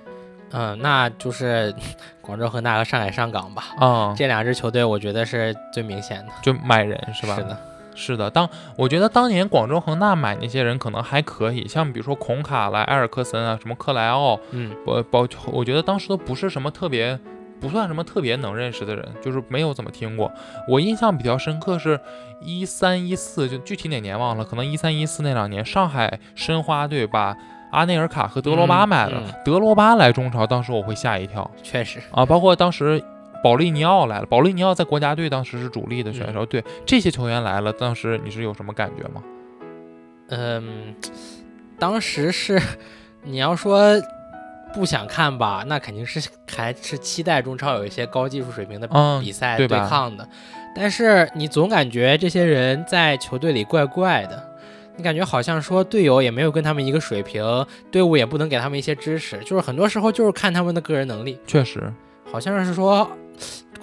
[0.53, 1.75] 嗯，那就是
[2.21, 3.65] 广州恒大和上海上港吧。
[3.79, 7.37] 啊、这两支球队，我觉得是最明显的，就买人是吧？
[7.37, 7.59] 是的，
[7.97, 17.19] 是的，当我觉得当年广州恒大买那些人可能还可以，像比如说孔卡啦、埃尔克森啊、什么克莱奥，嗯，包包，我觉得当时都不是什么特别，
[17.59, 20.31] 不算什么特别能认识的人，就是没有怎么听过。
[20.69, 21.99] 我印象比较深刻是
[22.43, 27.35] 一三一四，就具体哪年忘了，可能一三一四那两年，上海申花队把
[27.73, 33.03] 阿内尔卡和德罗巴嗯买了，嗯德罗巴来中超，当时我会吓一跳确实，啊，包括当时。
[33.47, 39.23] 保利尼奥来了，保利尼奥在国家队当时是主力的选手，对这些球员来了，当时你是有什么感觉吗？
[40.31, 40.93] 嗯，
[41.79, 42.61] 当时是
[43.23, 44.03] 你要说
[44.75, 50.29] 不想看吧，那肯定是还是期待中超有一些高技术水平的嗯比赛对抗的，
[50.75, 54.43] 但是你总感觉这些人在球队里怪怪的。
[54.97, 57.45] 你感觉好像说队友也没有跟他们一个水平，
[57.93, 61.93] 队伍也不能给他们一些支持，就是很多时候就是看他们的个人能力，确实，
[62.33, 63.07] 好像是说，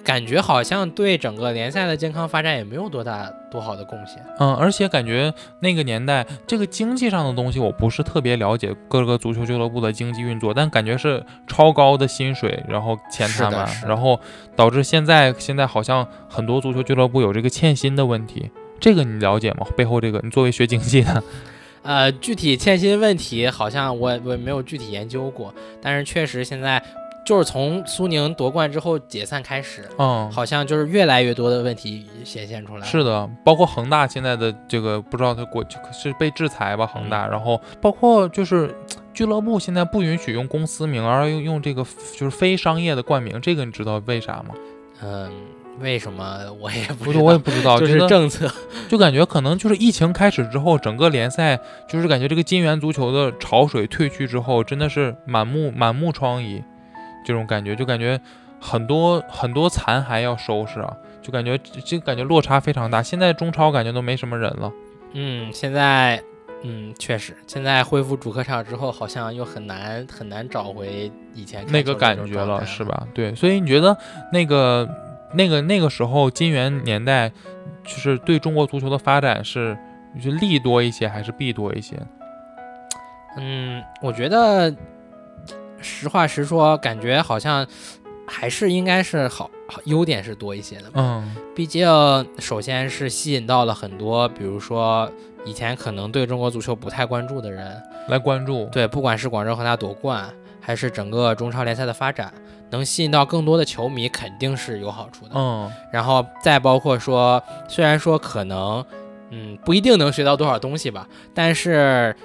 [0.04, 4.22] 感觉好像对整个联赛的健康发展也没有多大多好的贡献。
[4.40, 14.20] 嗯，而且感觉那个年代这个经济上的东西，我不是特别了解各个足球俱乐部的经济运作，但感觉是超高的薪水，然后欠他们然后
[14.58, 18.52] 导致现在现在好像很多足球俱乐部有这个欠薪的问题，
[18.82, 19.66] 这个你了解吗？
[19.78, 21.24] 背后这个，你作为学经济的，
[21.84, 26.82] 呃，具体欠薪问题好像我我没有具体研究过，但是确实现在
[27.26, 32.86] 就是从苏宁夺冠之后解散开始，嗯，好像就是越来越多的问题显现出来。
[32.86, 36.86] 是的，包括恒大现在的这个不知道他国是被制裁吧？
[36.86, 38.74] 恒大，然后包括就是
[39.14, 41.86] 俱乐部现在不允许用公司名，而用用这个
[42.18, 44.56] 就是非商业的冠名，这个你知道为啥吗？
[45.02, 45.32] 嗯，
[45.80, 48.52] 为什么我也不不是，我也不知道， 就是政策，
[48.90, 56.64] 就感觉可能就是疫情开始之后，整个联赛就是感觉这个金元足球的潮水退去之后，真的是满目满目疮痍，
[57.24, 58.20] 这种感觉就感觉
[58.60, 63.02] 很多很多残骸要收拾啊，就感觉这感觉落差非常大。
[63.02, 64.72] 现在中超感觉都没什么人了。
[65.14, 66.22] 嗯，现在
[66.64, 73.08] 嗯确实，现在恢复主客场之后，好像又很难很难找回以前那个感觉了，是吧？
[73.14, 73.96] 对，所以你觉得
[74.32, 74.90] 那个
[75.34, 77.30] 那个那个时候金元年代，
[77.84, 79.78] 就是对中国足球的发展是
[80.20, 81.98] 是利多一些还是弊多一些？
[83.36, 84.74] 嗯，我觉得
[85.84, 87.68] 实话实说，感觉好像
[88.26, 89.52] 还是应该是好，
[89.84, 90.86] 优点是多一些的。
[90.94, 91.86] 嗯，毕竟
[92.40, 95.12] 首先是吸引到了很多，比如说
[95.46, 98.66] 以前可能对中国足球不太关注的人来关注。
[98.72, 100.28] 对，不管是广州恒大夺冠，
[100.62, 102.34] 还是整个中超联赛的发展，
[102.72, 105.32] 能吸引到更多的球迷，肯定是有好处的。
[105.36, 108.84] 嗯，然后再包括说，虽然说可能，
[109.32, 112.16] 嗯，不一定能学到多少东西吧，但是。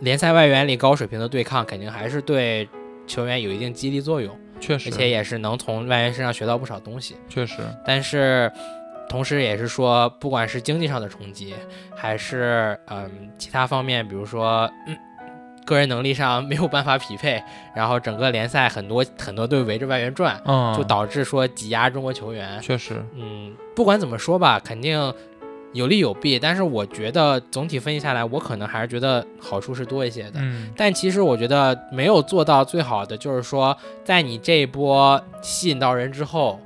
[0.00, 2.68] 联赛外援里高水平的对抗，肯定还是对
[3.06, 7.56] 球员有一定激励作用，确实，而且也是能从外援身上学到不少东西，确实。
[7.84, 8.50] 但是，
[9.08, 11.54] 同时也是说，不管是经济上的冲击，
[11.94, 14.96] 还是嗯其他方面，比如说嗯
[15.64, 17.42] 个人能力上没有办法匹配，
[17.74, 25.12] 然后整个联赛很多很多队围着外援转，嗯，就导致说挤压中国球员，确实，嗯，不管怎么说吧，肯定。
[25.72, 30.34] 有利有弊，但是我觉得总体分析下来，我可能还是觉得好处是多一些的。
[30.36, 36.58] 嗯，但其实我觉得没有做到最好的，就是说在你这一波吸引到人之后，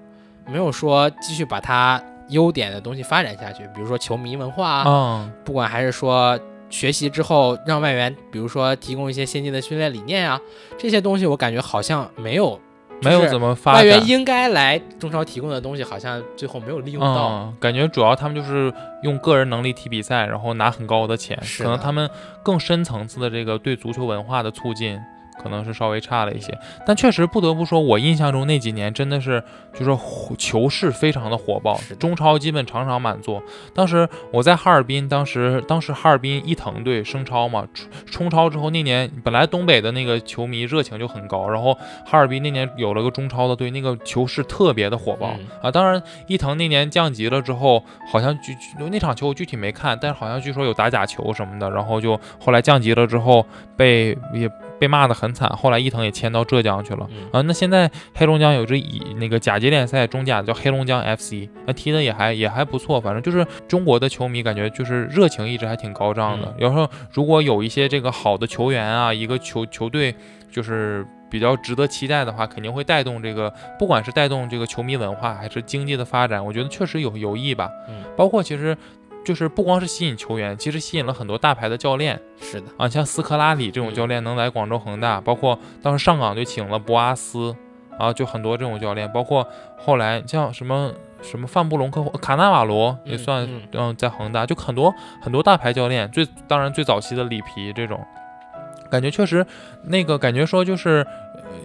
[0.46, 6.38] 没有说继续把它优点的东西发展下去，比如说球迷文化啊，不管还是说
[6.68, 10.40] 学习之后让外援，比如说提供一些先进的训练理念啊，
[10.78, 12.60] 这些东西我感觉好像没有。
[13.02, 17.52] 没有怎么发外援应该来中超提供的东西，好像最后没有利用到。
[17.58, 18.72] 感觉主要他们就是
[19.02, 22.08] 用个人能力踢比赛，然后拿很高的钱，可能他们
[22.42, 24.98] 更深层次的这个对足球文化的促进。
[25.40, 29.98] 可能是稍微差了一些，但确实不得不说，我印象中那几年真的是就是
[30.36, 33.42] 球市非常的火爆，中超基本场场满座。
[33.74, 37.66] 当时我在哈尔滨，当时当时哈尔滨伊藤队升超嘛，
[38.10, 41.72] 冲超之后那年本来东北的那个球迷热情就很高，然后
[42.04, 45.70] 哈尔滨那年有了个中超的队，那个球市特别的火爆啊。
[45.70, 48.54] 当然伊藤那年降级了之后，好像具
[48.90, 54.50] 那场球我具体没看，但是好像据说有打假球什么的，然后就后来降级了之后被也。
[54.80, 57.42] 被骂得很惨，后来伊藤也迁到浙江去了啊。
[57.42, 62.98] 那现在黑龙江有支以那个甲级联赛中甲叫黑龙江 FC，那踢的也还也还不错。
[62.98, 66.54] 反正就是中国的球迷感觉就是热情一直还挺高涨的。
[66.58, 70.14] 有时候如果有一些这个好的球员啊，一个球球队
[70.50, 77.70] 就是比较值得期待的话，肯定会带动这个，不管是带动这个球迷文化还是经济的发展，我觉得确实有有益吧。
[77.86, 78.74] 嗯，包括其实。
[79.24, 82.20] 就是不光是吸引球员，其实吸引了很多大牌的教练。
[82.40, 87.54] 是的啊，像斯科拉里这种教练能来广州恒大，包括当时上港就请了博阿斯，
[87.98, 89.10] 啊，就很多这种教练。
[89.12, 89.46] 包括
[89.78, 90.92] 后来像什么
[91.22, 94.92] 什么范布隆克、卡纳瓦罗也算，嗯，在恒大就很多
[95.22, 96.10] 很多大牌教练。
[96.10, 98.02] 最当然最早期的里皮这种，
[98.90, 99.46] 感觉确实
[99.84, 101.06] 那个感觉说就是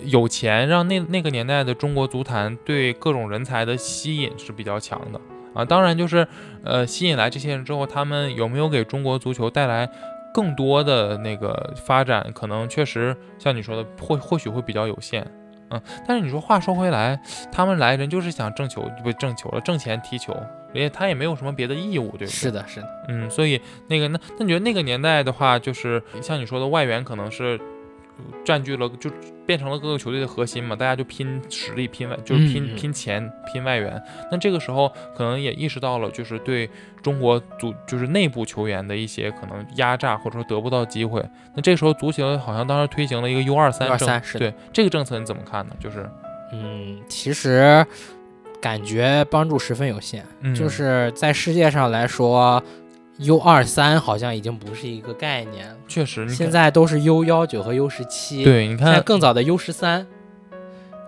[0.03, 5.20] 有钱让那那个年代的中国足坛对各种人才的吸引是比较强的。
[5.56, 6.28] 啊，当然就是，
[6.64, 9.89] 呃，吸引来这些人之后，他们有没有给中国足球带来
[10.34, 12.30] 更多的那个发展？
[12.34, 15.26] 可能确实像你说的，或或许会比较有限。
[15.72, 17.20] 嗯，但是你说话说回来，
[17.51, 20.32] 他们来人就是想挣球，不挣球了，挣钱踢球，
[20.74, 22.28] 人家他也没有什么别的义务，对不对？
[22.28, 22.88] 是的，是的。
[23.08, 27.60] 嗯，所以那个那那你觉得那个年代的话，就是像你说的外援可能是。
[28.43, 29.09] 占据了，就
[29.45, 34.01] 变成了各个球队的核心嘛，大家就拼实力、拼外，就是拼拼钱、拼外援。
[34.32, 36.70] 那这个时候可能也意识到了，就是对
[37.01, 41.24] 中国足，就是内部球员的一些可能压榨，或者说得不到机会。
[41.55, 45.76] 那这时候足协好像当时推行了一个 U 二三政，对这个政策你怎么看呢？
[45.80, 46.09] 就是，
[46.53, 47.86] 嗯，其实
[48.61, 52.63] 感觉帮助十分有限，就是在世界上来说。
[53.20, 58.43] U 二三好像已经不是一个概念了，确实，现在都是 U 幺九和 U 十七。
[58.43, 60.05] 对，你看更早的 U 十三，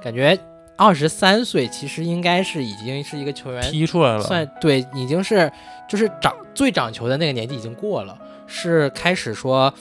[0.01, 0.39] 感觉
[0.77, 5.51] 二十三岁其实应该是已经是一个球员踢出来了，算对，已经是
[5.89, 9.73] 就是长最长球的那个年纪已经过了，是开始说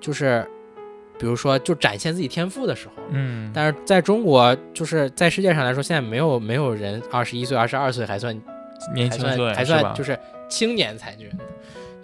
[0.00, 0.44] 就是
[1.18, 2.94] 比如说就展现自己天赋的时候。
[3.10, 10.18] 嗯，但是在中国，就是在世界上来说，现在没有没有人二十一岁、二十二岁还算还年轻还算就是
[10.50, 11.30] 青年才俊。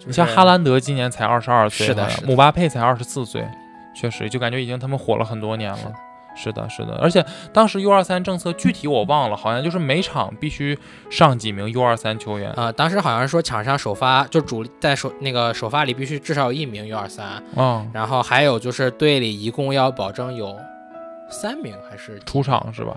[0.05, 3.45] 你像哈兰德今年才二十二岁，是的是的姆巴佩才二十四岁，
[3.93, 5.93] 确实就感觉已经他们火了很多年了。
[6.39, 10.77] 是的，是的，而且当时 U 二三政策具体我忘了，好像就是每场必须
[11.09, 12.51] 上几名 U 二三球员。
[12.51, 20.55] 呃，当时好像是说场上首发就主力在首那个首发里必须至少有一名 U 二三，嗯，然后还有就是队里一共要保证有
[21.27, 22.95] 三名还是出场是吧？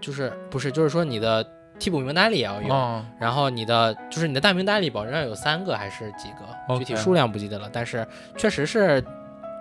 [0.00, 1.46] 就是不是就是说你的
[1.80, 8.06] 替补名单里也要有，嗯，然后你的就是你的大名单里保证要有三个还是几个具体数量不记得了，但是
[8.36, 9.02] 确实是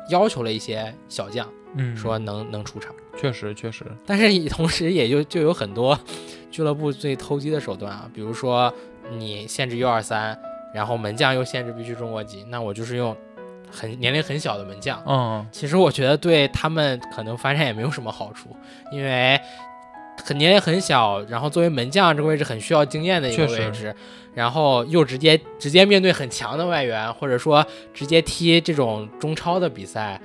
[0.09, 5.97] 要求了一些小将嗯，说能能出场，确实确实，但是也同时也就就有很多
[6.51, 8.73] 俱乐部最偷鸡的手段啊，比如说
[9.11, 10.37] 你限制 U 二三，
[10.73, 13.15] 然后门将又限制必须中国籍，那我就是用
[13.71, 14.99] 很年龄很小的门将。
[15.05, 18.55] 嗯，其实我觉得对他们可能发展也没有什么好处，
[18.91, 19.39] 因为
[20.23, 23.93] 很年龄很小，然后作为门将这个位置很需要经验的一个位置，
[24.33, 30.19] 然后又直接直接面对很强的外援，或者说直接踢这种中超的比赛。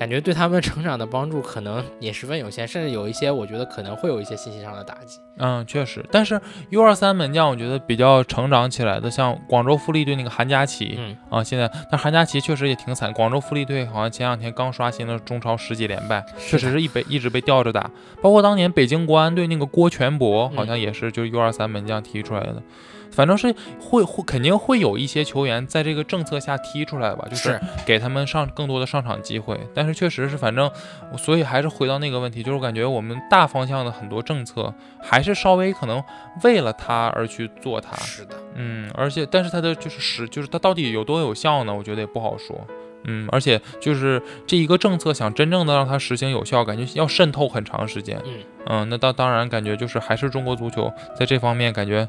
[0.00, 5.20] 感觉对他们成长的帮助可能也十分有限，甚至有一些我觉得可能会有一些信息上的打击。
[5.36, 6.40] 嗯，确实，但是
[6.70, 17.90] U 二三门将，我觉得比较成长起来的，像广州富力队那个韩佳琪，嗯，啊，现在但韩佳琪确实也挺惨，广州富力队好像前两天刚刷新了中超十几连败，确实是一被一直被吊着打。
[18.22, 22.62] 包括当年北京国安队那个郭全博，好像也是就是 U 二三门将踢出来的。
[23.10, 29.58] 反正是会会肯定会有一些球员在这个政策下踢出来吧，就是是给他们上更多的上场机会。
[29.74, 30.70] 但是确实是，反正
[31.18, 36.02] 所以还是回到那个问题，就是我感觉我们大方向的很多政策还是稍微可能
[36.44, 41.74] 为了他而去做它，是的，嗯，而且但是它的就是实就是它到底有多有效呢？
[41.74, 42.56] 我觉得也不好说。
[43.04, 48.20] 嗯，而且就是这一个政策想真正的让它实行有效，感觉要渗透很长时间。
[48.26, 48.34] 嗯
[48.66, 52.08] 嗯，那当当然感觉就是还是中国足球在这方面感觉。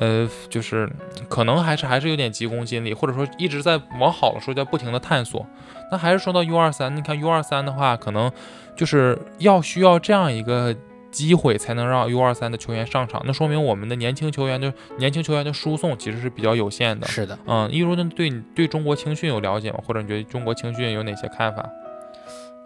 [0.00, 0.90] 呃，就是
[1.28, 5.46] 可能还是还是有点急功近利，或者说一直在往好了说在不停的探索。
[5.90, 8.30] 那还是说到 U 二三，你看 U 二三的话，可能
[8.76, 10.74] 就是要需要这样一个
[11.12, 17.06] 机会才能让 U 二三的球员上场，那说明我们的年轻球员的年轻球员的输送其实是比较有限的。
[17.06, 17.38] 是的。
[17.46, 19.78] 嗯，一如呢对你对中国青训有了解吗？
[19.86, 21.64] 或者你觉得中国青训有哪些看法？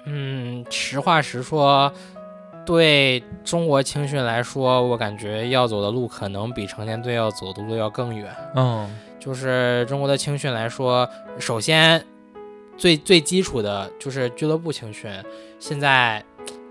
[0.04, 1.92] 嗯，实话实说，
[2.68, 8.30] 对中国青训来说，我感觉要走的路可能比成年队要走的路要更远。
[8.54, 8.86] 嗯
[9.18, 11.08] 就是中国的青训来说，
[11.38, 12.04] 首先
[12.76, 15.10] 最最基础的就是俱乐部青训。
[15.58, 16.22] 现在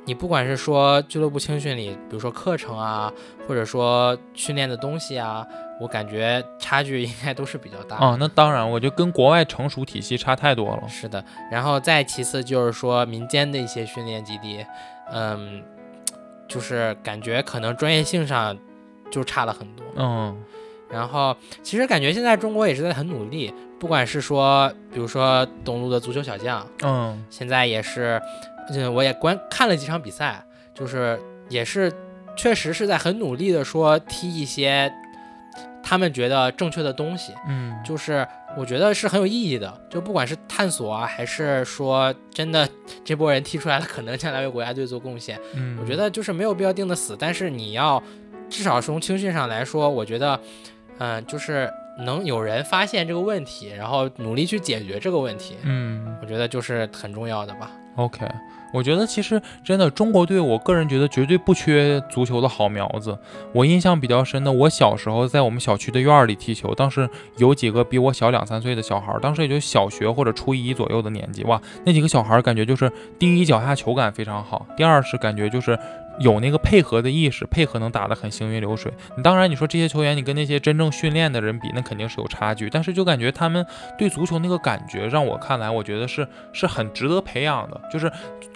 [0.05, 3.11] 你不管是说俱乐部青训里，比如说课程啊，
[3.47, 5.45] 或者说训练的东西啊，
[5.81, 8.05] 我感觉差距应该都是比较大的。
[8.05, 10.87] 啊，那当然，我觉得跟国外成熟体系差太多了。
[10.87, 14.63] 是的，然后再其次就是说民间的一些训练基地，
[15.11, 15.63] 嗯，
[16.47, 18.57] 就是感觉可能专业性上
[19.11, 19.85] 就差了很多。
[19.95, 20.43] 嗯
[20.89, 28.21] 然后其实感觉现在中国也是在很努力，不管是说比如说东路的足球小将，嗯现在也是，
[28.69, 30.41] 嗯，我也观看了几场比赛，
[30.73, 31.19] 就是
[31.49, 31.91] 也是
[32.37, 34.89] 确实是在很努力的说踢一些
[35.83, 37.33] 他们觉得正确的东西。
[37.49, 38.25] 嗯，就是
[38.57, 42.67] 我觉得是很有意义的，就不管是探索啊，还是说真的
[43.05, 48.01] 这波人踢出来了，可能将来为国家队做贡献，嗯，我觉得就是没有必要定的死，但是你要
[48.49, 50.39] 至少从青训上来说，我觉得，
[50.97, 57.71] 嗯、就是能有人发现这个问题，然后努力去解决这个问题，嗯我觉得就是很重要的吧。
[57.95, 58.25] ，OK。
[58.73, 63.17] 我觉得其实真的中国队，我个人觉得绝对不缺足球的好苗子。
[63.53, 75.77] 我印象比较深的，我小时候在我们小区的院儿里踢球，当时有几个比我小两三岁的小孩儿，当时也就小学或者初一左右的年纪，哇，那几个小孩儿感觉就是第一脚下球感非常好，第二是感觉就是
[76.19, 78.91] 有那个配合的意识，配合能打得很行云流水。
[79.15, 83.65] 你当然你说这些球员，你跟那些真正训练的人比，那肯定是有差距，但是就感觉他们
[83.97, 87.79] 对足球那个感觉，让我看来，我觉得是是很值得培养的。
[87.91, 88.11] 就是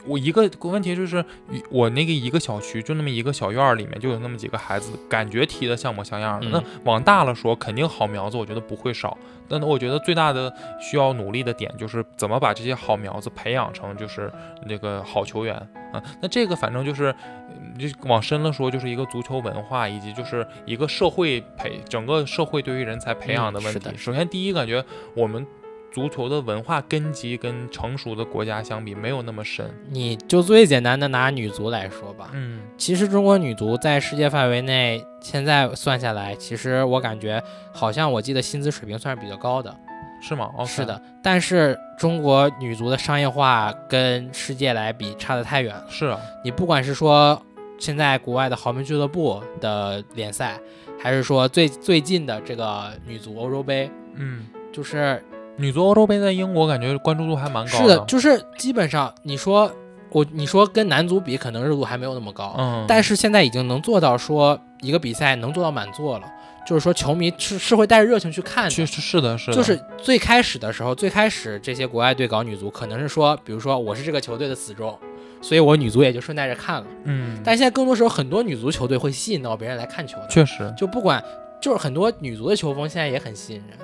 [0.06, 1.24] 我一个问题就是，
[1.70, 6.48] 我那个一个小区就那么一个小院儿里面就有那么几个孩子，感觉踢得像模像样的。
[6.48, 9.18] 嗯那往大了说，肯定好苗子，我觉得不会少。
[9.52, 14.32] 但我觉得最大的需要努力的点就是怎么把这些好苗子培养成就是
[14.66, 15.56] 那个好球员
[15.92, 16.02] 啊。
[16.22, 17.14] 那这个反正就是，
[17.50, 23.90] 嗯就往深了说，就是一个足球文化以及就是一个社会培整个社会对于人才培养的问题。
[23.90, 24.84] 嗯首先第一，感觉
[25.16, 25.46] 我们
[25.92, 29.70] 足球的文化根基跟成熟的国家相比没有那么深。
[29.90, 39.76] 你就最简单的拿女足来说吧，嗯其实中国女足在世界范围内，现在算下来，其实我感觉好像我记得薪资水平算是比较高的。
[40.24, 40.52] 是吗？
[40.56, 45.84] 哦，是的，但是中国女足的商业化跟世界来比差得太远了。
[45.90, 47.42] 是啊，你不管是说
[47.80, 50.60] 现在国外的豪门俱乐部的联赛，
[51.00, 55.20] 还是说最最近的这个女足欧洲杯，嗯，就是
[55.58, 59.72] 女足欧洲杯在英国感觉关注度还蛮高是的，就是基本上你说
[60.12, 66.26] 我你说跟男足比，可能热度还没有那么高，嗯，但是现在已经能做到说一个比赛能做到满座了。
[66.64, 69.58] 就是说，球迷是是会带着热情去看的，确实是的，是的。
[69.58, 74.96] 就是最开始的时候，最开始这些国外队搞女足，可能是说，比如说我是这个球队的死忠，
[75.42, 76.86] 所以我女足也就顺带着看了。
[77.06, 77.42] 嗯。
[77.44, 80.28] 但现在更多时候，很多女足球队会吸引到别人来看球的。
[80.30, 80.72] 确实。
[80.78, 81.22] 就不管，
[81.60, 83.76] 就是很多女足的球风现在也很吸引人，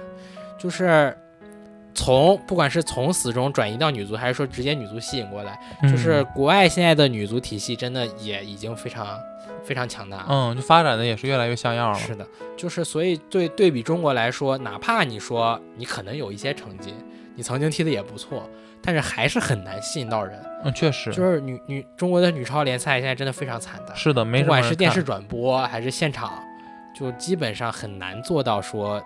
[0.59, 1.17] 就是
[1.97, 9.19] 从不管是从死忠转移到女足，还是说直接女足吸引过来，就是国外现在的女足体系真的也已经非常。
[9.63, 11.99] 非常强大，嗯，就发展的也是越来越像样了。
[11.99, 12.25] 是的，
[12.55, 16.93] 就是所以对对比中国来说，哪怕你说你可能有一些成绩，
[17.35, 18.49] 你曾经踢的也不错，
[18.81, 20.39] 但是还是很难吸引到人。
[20.63, 23.93] 嗯，确实，就是女女中国的女超联赛现在真的非常惨淡。
[23.97, 26.41] 是的，没不管是电视转播还是现场，
[26.97, 29.03] 就基本上很难做到说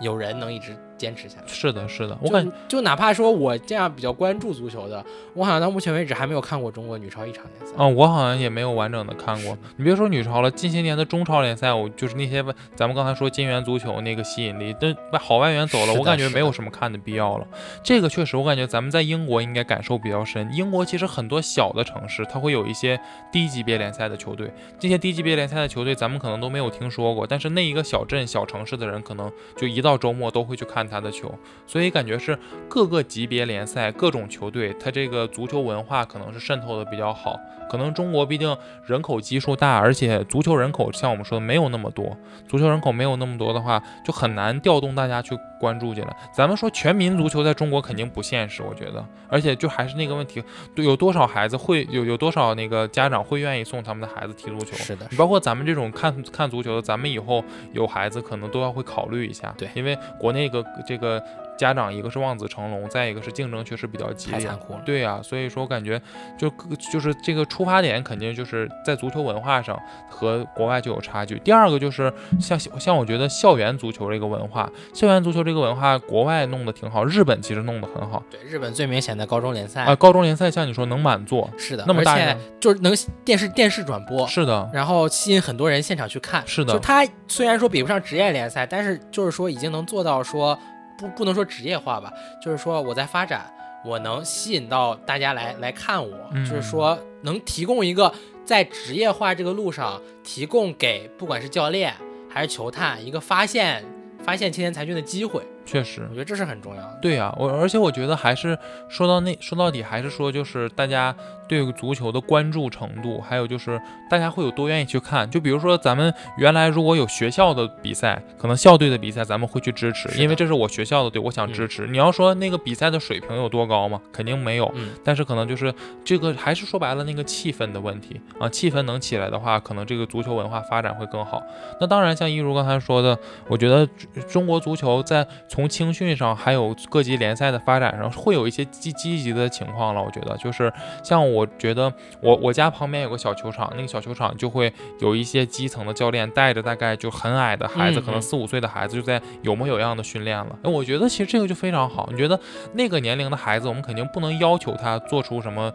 [0.00, 0.74] 有人能一直。
[1.00, 7.74] 坚持下来是的，是的，我感就哪怕说我这样比较关注足球的，我好像到目前为止还没有看过中国女超一场联赛。
[7.78, 9.56] 嗯，我好像也没有完整的看过。
[9.78, 12.44] 你别说女超了，近些年的中超联赛，我就是那些
[12.76, 17.46] 咱们刚才说金元足球那个吸引力，但好外援走了，我感觉没有什么看的必要了。
[17.82, 20.46] 这个确实，我感觉咱们在英国应该感受比较深。
[20.52, 23.00] 英国其实很多小的城市，它会有一些
[23.32, 31.32] 低级别联赛的球队，这些低级别联赛的球队咱们可能都没有听说过，但是那一个小镇小城市的人，可能就一到周末都会去看他的球。
[31.66, 32.36] 所以感觉是
[32.68, 37.38] 各个级别联赛、各种球队，他这个足球文化可能是渗透的比较好。
[37.70, 42.16] 可能中国毕竟人口基数大，而且足球人口像我们说的没有那么多。
[42.48, 46.16] 足球人口没有那么多的话，就很难调动大家去关注进来。
[46.34, 49.06] 咱们说全民足球在中国肯定不现实，我觉得。
[49.28, 50.42] 而且就还是那个问题，
[50.74, 54.76] 有多少孩子会有有多少那个家长会愿意送他们的孩子踢足球？
[54.76, 59.54] 是的，包括咱们这种看看足球的，咱们以后有孩子可能都要会考虑一下。
[59.56, 61.22] 对，因为国内个这个。
[61.60, 64.48] 家长一个是望子成龙，再一个是竞争确实比较激烈。
[64.82, 66.00] 对呀，所以说我感觉
[66.38, 66.50] 就
[66.90, 71.38] 就是这个出发点肯定就是在足球文化上和国外就有差距。
[71.40, 78.22] 第二个就是像像我觉得校园足球这个文化，校园足球这个文化国外弄得挺好，日本其实弄得很好。
[78.30, 82.16] 对，日本最明显的高中联赛啊，高中联赛像你说能满座，是的，那么大，
[82.58, 86.72] 就是能电视电视转播，是的，然后吸引很多人现场去看，是的。
[86.72, 90.58] 就他虽然说比不上职业联赛，但是就是说已经能做到说。
[91.00, 93.50] 不不能说职业化吧，就是说我在发展，
[93.82, 98.12] 我能吸引到大家来来看我，就是说能提供一个
[98.44, 101.94] 在职业化这个路上提供给不管是教练
[102.28, 103.82] 还是球探一个发现
[104.22, 105.42] 发现青年才俊的机会。
[105.64, 106.98] 确实，我觉得这是很重要的。
[107.00, 111.14] 对呀，我而且我觉得还是说到那说到底还是说就是大家
[111.50, 115.30] 对足球的关注程度，还有就是大家会有多愿意去看。
[115.30, 121.86] 就比如说咱们原来如果有学校的比赛，可能校队的比赛咱们会去支持，因为这是我学校的队，我想支持。
[121.86, 124.00] 你要说那个比赛的水平有多高吗？
[124.12, 124.72] 肯定没有。
[125.04, 125.72] 但是可能就是
[126.04, 131.40] 这个还是说白了那个气氛的问题啊，气氛能起来的话，可能这个足球文化发展会更好。
[131.80, 133.86] 那当然，像一如刚才说的，我觉得
[134.28, 140.02] 中国足球在从从青训上，还有各级联赛的发展上，会有一些积积极的情况了。
[140.02, 140.72] 我觉得，就是
[141.04, 150.58] 像我觉得，我我家旁边有个小球场，那个小球场就会有一些基层的教练带着大概就很矮的孩子，可能四五岁的孩子，就在有模有样的训练了。
[150.64, 152.08] 哎，我觉得其实这个就非常好。
[152.10, 152.38] 你觉得
[152.72, 155.72] 那个年龄的孩子，我们肯定不能要求他做出什么，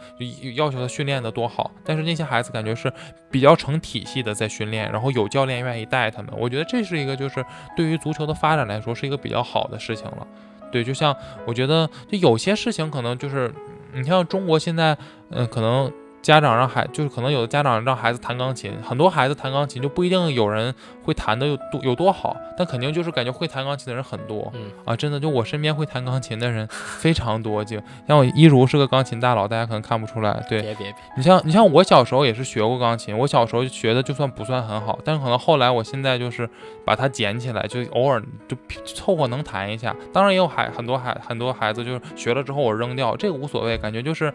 [0.56, 2.92] 要求他训练的多好，但是那些孩子感觉是
[3.32, 6.32] 比较成体系的在训练，然后有教练愿意带他们。
[6.38, 7.46] 我觉得这是一个就是
[7.78, 9.80] 对于足球的发展来说是一个比较好的。
[9.86, 10.26] 事情了，
[10.72, 13.54] 对，就像我觉得，就有些事情可能就是，
[13.96, 14.98] 你像中国现在，
[15.30, 15.92] 嗯，可能。
[16.26, 20.74] 家长让孩就是可能有的家长让孩子弹钢琴，很多孩子弹钢琴就不一定有人
[21.04, 24.72] 会弹的有多有多好，但肯定就是感觉会弹钢琴的人很多，嗯。
[24.86, 36.50] 啊，真的就我身边会弹钢琴的人非常多，就像我一如是个钢琴大佬，大家可能看不出来，对，别别别，你像你像我小时候也是学过钢琴，我小时候学的就算不算很好，但是可能后来我现在就是
[36.84, 44.34] 把它捡起来，就偶尔就凑合能弹一下，当然也有孩很多孩很多孩子就是学了之后我扔掉，这个无所谓，感觉就是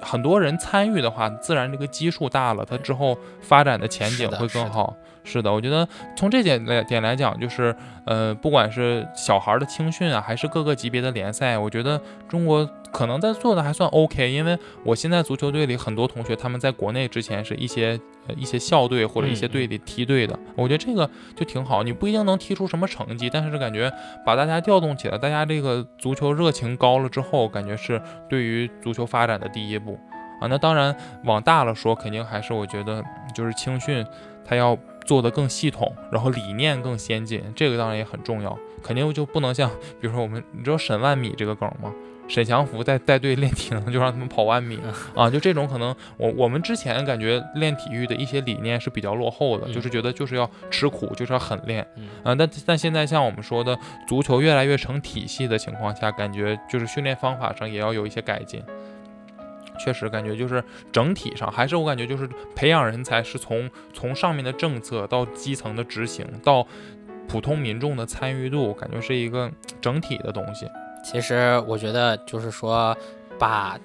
[0.00, 1.25] 很多人参与的话。
[1.40, 4.94] 自然这个基数大了，它之后发展的前景会更好。
[5.24, 7.74] 是的，我觉得从这点来点来讲，就是
[8.04, 12.68] 呃，不管是小孩的青训啊，还是各个级别的联赛，我觉得中国。
[12.92, 21.82] 可能在做的还算 OK，因为我现在足球队里很多同学他们在国内之前是一些呃一些校队或者一些队里梯队的，我觉得这个就挺好。
[21.82, 23.92] 你不一定能踢出什么成绩，但是感觉
[24.24, 28.00] 把大家调动起来，大家这个足球热情高了之后，感觉是
[28.30, 29.98] 对于足球发展的第一步
[30.40, 30.46] 啊。
[30.48, 34.04] 那当然往大了说，肯定还是我觉得就是青训，
[34.44, 38.58] 它要做的更系统，然后理念更先进，这个当然也很重要。
[38.82, 39.68] 肯定就不能像
[40.00, 41.92] 比如说我们，你知道沈万米这个梗吗？
[42.28, 44.80] 沈祥福带带队练体能，就让他们跑万米
[45.14, 51.86] 啊，就这种可能，我我们之前感觉练体育的一些理念是比较落后的，就是觉得就是要吃苦，就是要狠练
[52.24, 52.34] 啊。
[52.34, 53.78] 但但现在像我们说的，
[54.08, 58.60] 足球越来越成体系的情况下，感觉就是训练方法上也要有一些改进。
[59.76, 66.66] 确实感觉就是整体上，还是我感觉就是培养人才是从从上面的政策到基层的执行到
[67.28, 69.50] 普通民众的参与度，感觉是一个
[69.80, 70.68] 整体的东西。
[71.04, 72.96] 其实我觉得就是说，
[73.38, 73.78] 把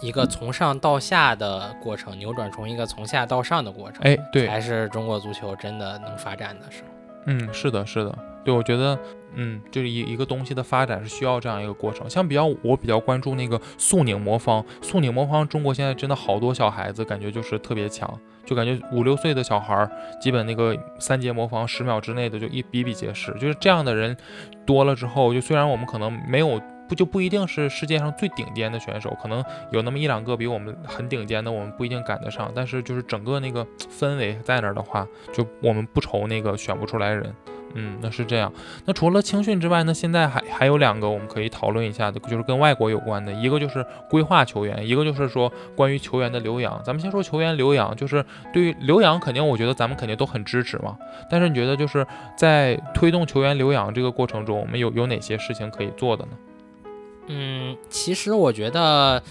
[0.00, 6.93] 一个从上到下的过程扭转成一个从下到上的过程，哎，对，才是中国足球真的能发展的时候。
[7.26, 8.98] 嗯，是的，是的，对，我觉得，
[9.34, 12.08] 嗯，就是一一个东西的发展是需要这样一个过程。
[12.08, 18.08] 像比较我比较关注那个速拧魔方，速拧魔方，中国现在真的好多小孩子感觉就是特别强，
[18.44, 24.16] 就感觉五六岁的小孩儿，基本那个三阶魔方十秒之内的就一比比皆是，就是这样的人。
[24.66, 26.58] 多了之后，就虽然我们可能没有
[26.88, 32.50] 不就不一定是世界上最顶尖的选手，可能有那么一两个比我们很顶尖的，我们不一定赶得上。
[32.54, 37.34] 但是就是整个那个氛围在那儿的话，就我们不愁那个选不出来人。
[37.76, 38.52] 嗯，那是这样。
[38.84, 43.32] 那除了青训之外，那现在还还有两个我们可以讨论一下的，就是跟外国有关的。
[43.32, 46.80] 一个就是规划球员，一个就是说关于球员的留洋。
[46.84, 50.96] 咱们先说球员留洋，就是对于留洋，肯定我觉得咱们肯定都很支持嘛。
[51.28, 52.06] 但是你觉得就是
[52.36, 56.32] 在推动球员留洋这个过程中，我们有有哪些事情可以做的呢？
[57.26, 59.22] 嗯，其实我觉得。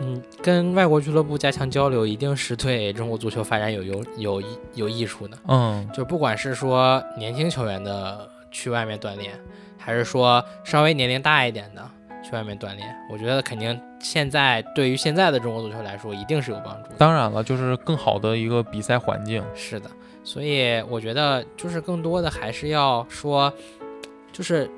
[0.00, 4.42] 嗯，跟外国俱乐部加强交流，一定是对中国足球发展有有有
[4.74, 5.36] 有益处的。
[5.48, 9.32] 嗯，就不管是说年轻球员的去外面锻炼，
[9.76, 11.84] 还是说稍微年龄大一点的
[12.22, 16.90] 去外面锻炼，我觉得肯定现在对于现在的中国足球来说，一定是有帮助。
[16.96, 19.42] 当然了，就是更好的一个比赛环境。
[19.52, 19.90] 是的，
[20.22, 23.52] 所以我觉得就是更多的还是要说，
[24.30, 24.70] 就是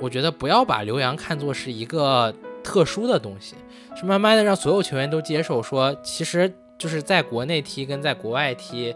[0.00, 3.54] 我觉得不要把留洋看作是一个特殊的东西。
[3.96, 8.94] 是慢慢的让所有球员都接受，说其实就是在国内踢跟在国外踢，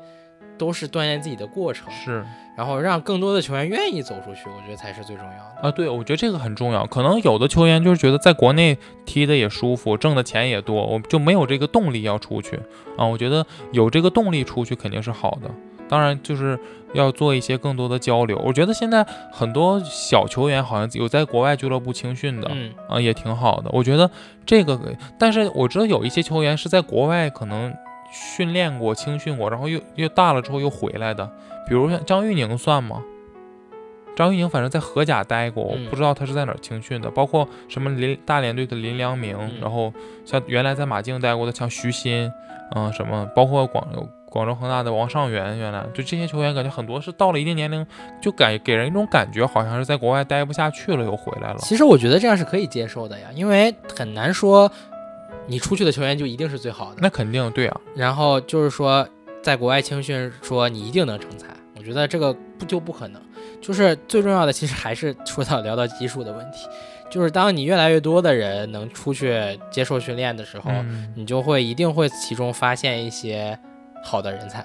[0.57, 1.93] 都是锻炼自己的过程。
[1.93, 2.25] 是，
[2.57, 5.73] 然后让更多的球员愿意走出去，我觉得才是最重要的啊。
[5.73, 6.87] 对，我觉得这个很重要。
[6.87, 12.61] 可能有的球员就是觉得在国内踢的也舒服，挣的钱也多，我就没有这个动力要出去
[12.97, 13.05] 啊。
[13.05, 15.51] 我觉得有这个动力出去肯定是好的。
[15.93, 16.59] 当然，就是
[16.95, 18.41] 要做一些更多的交流。
[18.43, 22.51] 我觉得现在很多小球员好像有在国外俱乐部青训的，
[22.89, 23.69] 啊，也挺好的。
[23.75, 24.11] 我觉得
[24.47, 24.81] 这个，
[25.19, 27.71] 但是我知道有一些球员是在国外可能
[28.11, 31.31] 训练过、青训过，然后又又大了之后又回来的。
[31.69, 33.03] 比如像张玉宁算吗？
[34.17, 37.11] 张玉宁反正在荷甲待过，我不知道他是在哪儿青训的。
[37.11, 39.93] 包括什么林大连队的林良铭，然后
[40.25, 42.33] 像原来在马竞待过的像徐新，
[42.75, 43.87] 嗯，什么包括广。
[44.33, 47.87] 广州恒大的王上源，原来就这些球员，感觉很多是到了一定年龄，
[48.19, 51.59] 就感给人一种感觉，好像是在国外待不下去了，又回来了。
[51.59, 54.73] 其实我觉得这样是可以接受的呀，因为很难说
[55.47, 56.97] 你出去的球员就一定是最好的。
[57.03, 57.79] 那肯定对啊。
[57.95, 59.07] 然后就是说，
[59.43, 63.21] 在国外青训，说你一定能成才，我觉得这个不就不可能。
[63.61, 66.67] 就是最重要的，其实还是说到聊到基数的问题，
[67.11, 70.71] 就是当你越来越多的人能出去接受训练的时候，
[71.15, 73.59] 你就会一定会其中发现一些。
[74.03, 74.65] 好的人才，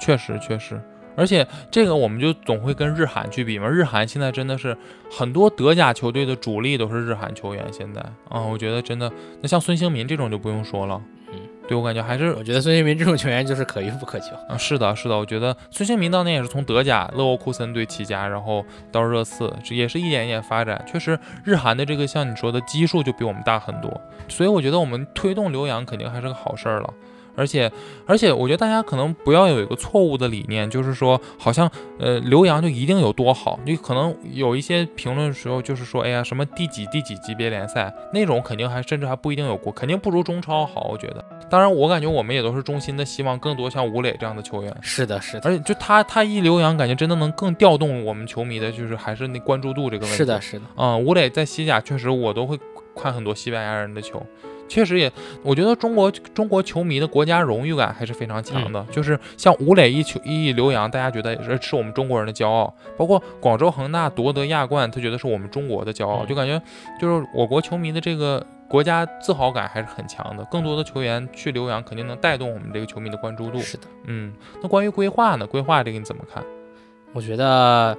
[0.00, 0.80] 确实确实，
[1.16, 3.68] 而且这个我们就总会跟日韩去比嘛。
[3.68, 4.76] 日韩现在真的是
[5.10, 7.64] 很多德甲球队的主力都是日韩球员。
[7.72, 11.00] 现在啊，我觉得真的，那像孙兴民这种就不用说了。
[11.34, 14.56] 嗯，对我感觉还是，我觉得孙兴民这种球员就是可遇不可求啊。
[14.58, 20.84] 是的，是的，我觉得孙兴民当年也是从德甲勒沃库森队起家，然后到热刺，也是一点一点发展。
[20.86, 26.94] 确实，日韩的这个像你说的基数就比我们大很多，所以我觉得我们推动留洋肯定还是个好事儿了。
[27.34, 27.70] 而且，
[28.06, 33.58] 而且，我觉得大家可能不要有一个错误的理念，就是说，好像，呃，留洋就一定有多好。
[33.64, 40.88] 你可能有一些评论时候，就是说，哎呀，什么第几第几级别联赛那种，肯定还甚至还不一定有过，肯定不如中超好。
[40.90, 44.76] 我觉得，当然，我感觉我们也都是衷心的希望更多像吴磊这样的球员。
[44.80, 45.48] 是的，是的。
[45.48, 50.16] 而且，就他他一留洋，感觉真的能更调动我们球迷的，就是还是那关注度这个问题。
[50.16, 50.64] 是的，是的。
[50.76, 52.58] 嗯，吴磊在西甲确实，我都会
[52.94, 54.22] 看很多西班牙人的球。
[54.68, 58.84] 确实也，我觉得中国中国球迷的国家荣誉感还是非常强的。
[58.90, 62.72] 就是像吴磊一球一留洋，大家觉得是是我们中国人的骄傲。
[62.96, 66.24] 包括广州恒大夺得亚冠，他觉得是我们中国的骄傲。
[66.24, 66.60] 就感觉
[67.00, 70.44] 就是我国球迷的这个国家自豪感还是很强的。
[70.44, 73.60] 更多的球员去留洋，肯定能带动我们这个球迷的关注度。
[73.60, 74.32] 是的，嗯，
[74.62, 75.46] 那关于规划呢？
[75.46, 76.42] 规划这个你怎么看？
[77.12, 77.94] 我觉得，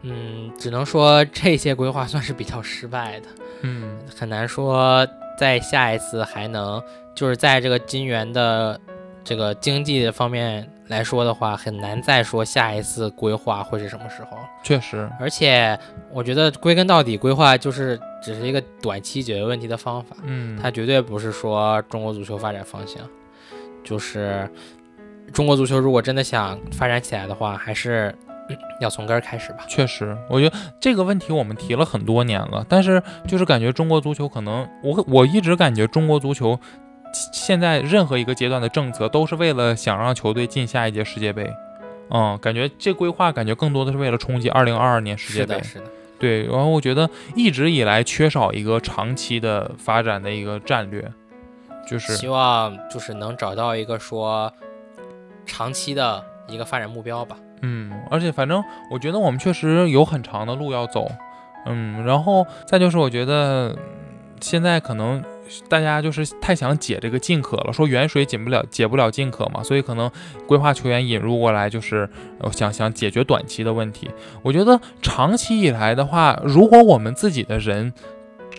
[0.00, 3.26] 嗯，只能说这些规划算是比较失败的。
[3.60, 5.06] 嗯，很难说
[5.38, 6.82] 在下一次还能，
[7.14, 8.80] 就是在这个金元的
[9.22, 14.36] 这个经济的方面来说的话，很难再说下一次规划会是什么时候。
[14.62, 15.78] 确实，而且
[16.12, 23.02] 我觉得归根到底，规划就是只是一个短期解决问题的方法，嗯，它绝对不是说中国足球发展方向。
[23.82, 24.50] 就是
[25.30, 28.14] 中国足球如果真的想发展起来的话，还是
[28.80, 29.64] 要从根儿开始吧。
[29.66, 36.58] 确实，我觉得这个问题我们提了很多年了，但是就是感觉中国足球可能，我我一直感觉中国足球
[37.32, 41.50] 现在任何一个阶段的政策都是为了想让球队进下一届世界杯。
[42.10, 45.54] 嗯，感觉这规划感觉更多的是为了冲击二零二二年世界杯。
[45.54, 45.84] 是的，是的。
[46.18, 51.10] 对，然后我觉得一直以来缺少一个长期的发展的一个战略，
[51.86, 54.52] 就是希望就是能找到一个说
[55.44, 57.36] 长期的一个发展目标吧。
[57.64, 61.10] 嗯，而且反正我觉得我们确实有很长的路要走。
[61.64, 63.74] 嗯，然后再就是我觉得
[64.40, 65.24] 现在可能
[65.68, 70.10] 大家就是太想解这个禁渴了，说远水解不了解不了近渴嘛，所以可能
[70.46, 72.06] 规划球员引入过来就是
[72.52, 74.10] 想想解决短期的问题。
[74.42, 77.94] 我觉得长期以来的话，如果我们自己的人。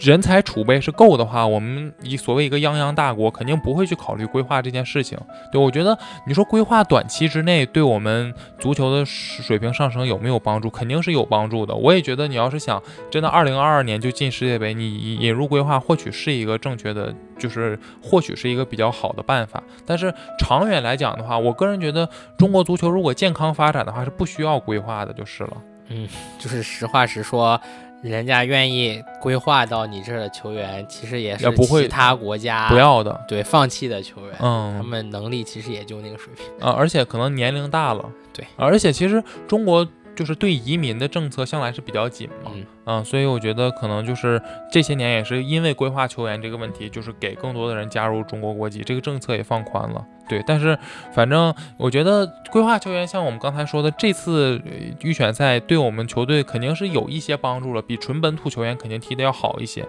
[0.01, 5.17] 人才储备是够的话，我们以所谓一个泱泱大国，肯定不会去考虑规划这件事情。
[5.51, 10.69] 对我觉得，你说规划短期之内对我们足球的水平上升有没有帮助？
[10.69, 11.73] 肯定是有帮助的。
[11.73, 19.63] 我也觉得，你要是想真的二零二二年就进世界杯，你引入规划或许是一个正确的，就是或许是一个比较好的办法。
[19.85, 25.57] 但是长远来讲的话，我个人觉得，中国足球如果健康发展的话，是不需要规划的，就是了。
[25.87, 26.07] 嗯，
[26.39, 27.59] 就是实话实说。
[28.01, 34.35] 人家愿意规划到你这儿的球员，其实也是其他国家不要的，对放弃的球员。
[34.39, 38.09] 嗯，他们能力其实也就那个水平啊，而且可能年龄大了。
[38.33, 39.87] 对，而且其实中国。
[40.15, 42.51] 就是对移民的政策向来是比较紧嘛，
[42.85, 44.41] 嗯，所以我觉得可能就是
[44.71, 50.05] 这些年也是因为规划球员这个问题，就是给更多的人加入中国国籍，这个政策也放宽了。
[50.27, 50.77] 对，但是
[51.13, 54.59] 反正我觉得规划球员像我们刚才说的，这次
[55.01, 59.85] 预选赛对我们球队肯定是有一些帮助了，比纯本土球员肯定踢得要好一些。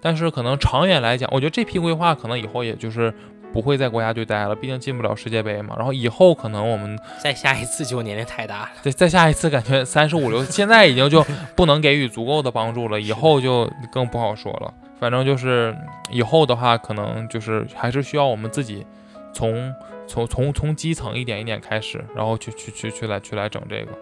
[0.00, 3.14] 但是可能长远来讲，我觉得这批规划可能以后也就是。
[3.52, 5.74] 不会在国家队待了，毕竟进不了世界杯嘛。
[5.76, 11.24] 然后以后可能我们再下一次就年龄太大了，对再下一次感觉三十五六， 现在已经就
[11.54, 14.72] 不能给予足够的帮助了， 以后就更不好说了。
[14.98, 15.76] 反正就是
[16.10, 18.86] 以后的话，可能就是还是需要我们自己
[19.32, 19.74] 从
[20.06, 23.92] 从从从基层一点一点开始，然后去去去去来去来整这个。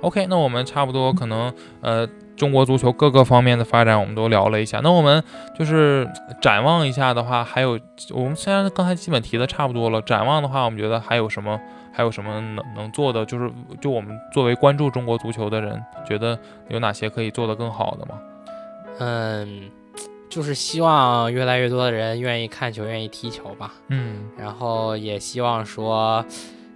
[0.00, 2.08] OK，那我们差不多可能呃。
[2.40, 4.80] 中国足球各个方面的发展，我们都聊了一下。
[4.82, 5.22] 那我们
[5.54, 6.08] 就是
[6.40, 7.78] 展望一下的话，还有
[8.14, 11.60] 我们虽然刚才基本提的差不多了，展望的话，我们觉得还有什么，
[11.92, 13.26] 还有什么能能做的？
[13.26, 15.78] 就是就我们作为关注中国足球的人，
[16.08, 16.38] 觉得
[16.68, 18.18] 有哪些可以做得更好的吗？
[19.00, 19.70] 嗯，
[20.30, 23.74] 就是希望越来越多的人愿意看球，愿意踢球吧。
[23.88, 26.24] 嗯，然后也希望说，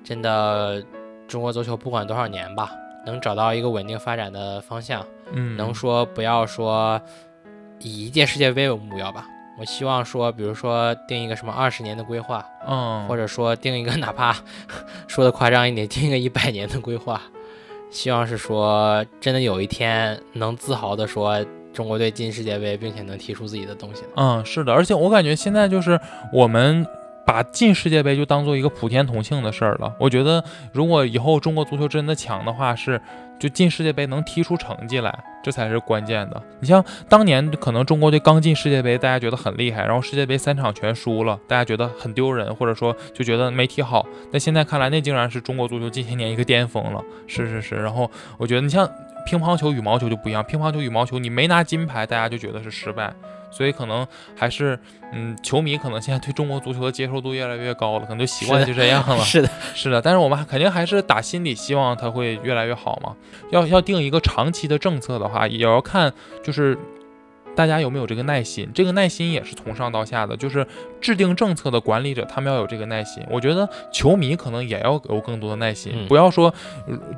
[0.05, 0.85] 真的
[1.27, 2.71] 中国足球不管多少年吧。
[3.07, 7.01] 能找到一个稳定发展的方向，嗯，能说不要说
[7.81, 9.27] 以一届世界杯为目标吧。
[9.59, 14.37] 我希望说，比如说定一个什么二十年的规划，嗯，或者说定一个哪怕
[15.07, 17.21] 说的夸张一点，定一个一百年的规划。
[17.91, 24.03] 希望是说真的有一天能自豪的说中国队进世界杯，并且能踢出自己的东西。
[24.17, 26.01] 嗯，是的，而且我感觉现在就是
[26.33, 26.87] 我们。
[27.27, 29.95] 把进世界杯就当做一个普天同庆的事儿了。
[29.99, 33.01] 我觉得，如果以后中国足球真的强的话，是
[33.39, 35.13] 就进世界杯能踢出成绩来，
[35.43, 36.41] 这才是关键的。
[36.61, 44.07] 你像当年可能中国队刚进世界杯，大家觉得很厉害，然后世界杯三场全输了，大家觉得很丢人，或者说就觉得没踢好。
[44.31, 47.03] 但现在看来，那竟然是中国足球近些年一个巅峰了。
[47.27, 47.75] 是是是。
[47.75, 48.89] 然后我觉得，你像
[49.27, 53.13] 乒乓球、羽毛球就不一样，乒乓球、羽毛球你没拿金牌，大家就觉得是失败。
[53.55, 54.79] 所以可能还是，
[55.13, 59.19] 嗯，球迷可能现在对中国足球的接受度越来越高了，可能就习惯就这样了。
[59.25, 60.03] 是的，是的。
[60.03, 63.15] 但是我们肯定还是打心底希望它会越来越好嘛。
[63.51, 66.77] 要要定一个长期的政策的话，也要看就是。
[67.55, 68.69] 大家有没有这个耐心？
[68.75, 70.67] 这个耐心也是从上到下的，就是
[71.01, 73.23] 制定政策的管理者，他们要有这个耐心。
[73.31, 76.53] 我觉得球迷可能也要有更多的耐心，不要说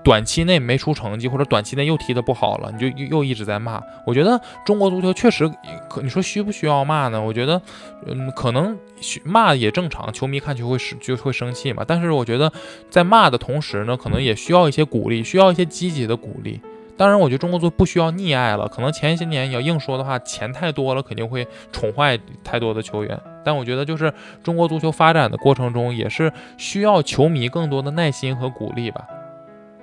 [0.04, 3.82] 短期内没出成绩，或者短期内又踢得不好了，你就又又一直在骂。
[4.06, 5.50] 我觉得中国足球确实，
[5.88, 7.20] 可你说需不需要骂呢？
[7.20, 7.60] 我觉得，
[8.06, 8.76] 嗯，可能
[9.24, 11.84] 骂也正常，球迷看球会是就会生气嘛。
[11.86, 12.52] 但是我觉得
[12.90, 16.60] 在骂的同时呢，可能也需要一些鼓励，需要一些积极的鼓励。
[16.96, 23.20] 当然，我觉得中国足不需要溺爱了，可能前些年你要硬说的话，钱太多了，肯定会宠坏太多的球员。
[23.44, 29.06] 但我觉得就是中国足球发展的过程中，也是需要球迷更多的耐心和鼓励吧。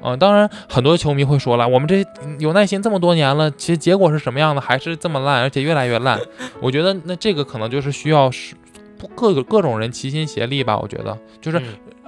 [0.05, 2.05] 嗯，当然，很多球迷会说了，我们这
[2.39, 6.20] 有耐心这么多年了，其实结果是什么样的，还是这么烂，而且越来越烂。
[6.59, 8.53] 我觉得那这个可能就是需要是
[9.16, 10.78] 各个各种人齐心协力吧。
[10.78, 11.61] 我觉得就是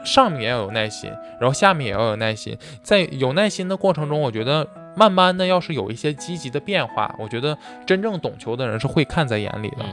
[0.04, 9.86] 上面也要有耐心，然后下面也要有耐心，在有耐心的过程中，我觉得慢慢的要是有一些积极的变化，我觉得真正懂球的人是会看在眼里的。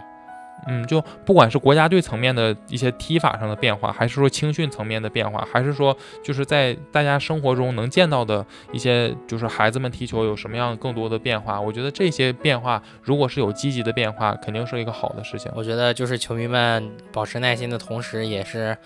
[0.69, 15.51] 嗯，就不管是国家队层面的一些踢法上的变化，还是说青训层面的变化，还是说就是在大家生活中能见到的一些，就是孩子们踢球有什么样更多的变化，我觉得这些变化如果是有积极的变化，肯定是一个好的事情。
[15.57, 18.77] 我觉得就是球迷们保持耐心的同时，也是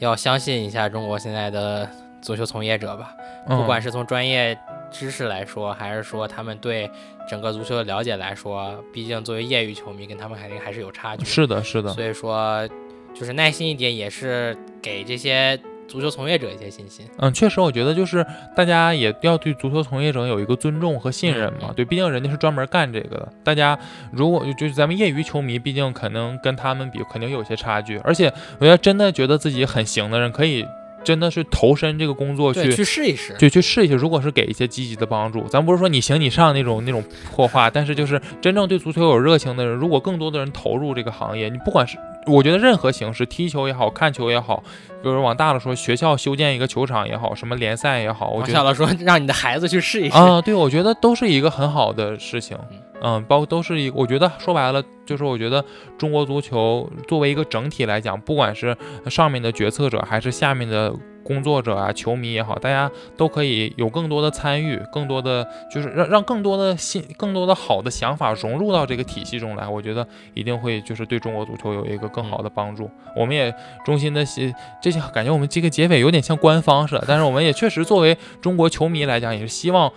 [0.00, 1.88] 要相信一下中国现在的
[2.20, 3.14] 足球从业者吧，
[3.46, 4.58] 不管是从专业。
[4.92, 6.88] 知识来说，还是说他们对
[7.28, 11.24] 整个足球的了解来说，毕竟作为业余球迷，跟他们肯定还是有差距。
[11.24, 11.90] 是的，是的。
[11.94, 12.68] 所以说，
[13.14, 17.06] 就是耐心一点，也是给这些足球从业者一些信心。
[17.18, 18.24] 嗯，确实，我觉得就是
[18.54, 21.72] 大家也要对足球从业者有一个尊重和信任嘛。
[21.74, 23.32] 对，毕竟人家是专门干这个的。
[23.42, 23.78] 大家
[24.12, 27.98] 如果就是咱们业余球迷，毕竟可能跟他们比，肯定有些差距。
[27.98, 30.66] 而且，我要真的觉得自己很行的人，可以。
[31.04, 33.94] 真的是投身这个工作去去试一试，就去试一试。
[33.94, 41.96] 如果是给一些积极的帮助，咱不是说你行你上那种那种破话，但是就是真正对足球有热情的人，如果更多的人投入这个行业，你不管是
[42.26, 44.62] 我觉得任何形式，踢球也好看球也好，
[45.02, 52.56] 比如往大了说，学校修建一个球场也好，什么联赛也好，我觉得说让你的孩子去试一试啊，对，我觉得都是一个很好的事情。
[53.04, 55.64] 嗯，包括都是一，我觉得说白了就是，我觉得
[55.98, 60.94] 中国足球作为一个整体来讲，不管是上面的决策者还是下面的
[61.24, 72.90] 工作者啊、球迷也好，大家都可以有更多的参与，更多的就是让让更多的新、更多的好的想法融入到这个体系中来，我觉得一定会就是对中国足球有一个更好的帮助。
[73.16, 73.54] 我们也
[73.84, 74.52] 衷心的希，
[74.82, 79.92] 这些感觉我们这个结尾有点像官方似的，但是我们也确实作为中国球迷来讲，也是希望。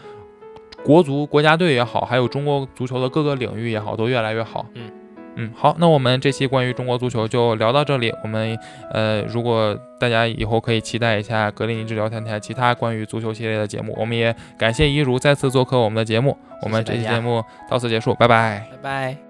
[0.84, 4.64] 国足国家队也好，还有中国足球的各个领域也好，都越来越好。
[4.76, 4.92] 嗯
[5.36, 8.14] 嗯，好，那我们这期关于中国足球就聊到这里。
[8.24, 8.58] 我们
[8.92, 13.94] 呃，如果大家以后可以期待一下格林尼治聊天台其他关于足球系列的节目。
[13.98, 16.38] 我们也感谢一如再次做客我们的节目。
[16.62, 19.25] 我们这期节目到此结束，拜拜，拜拜。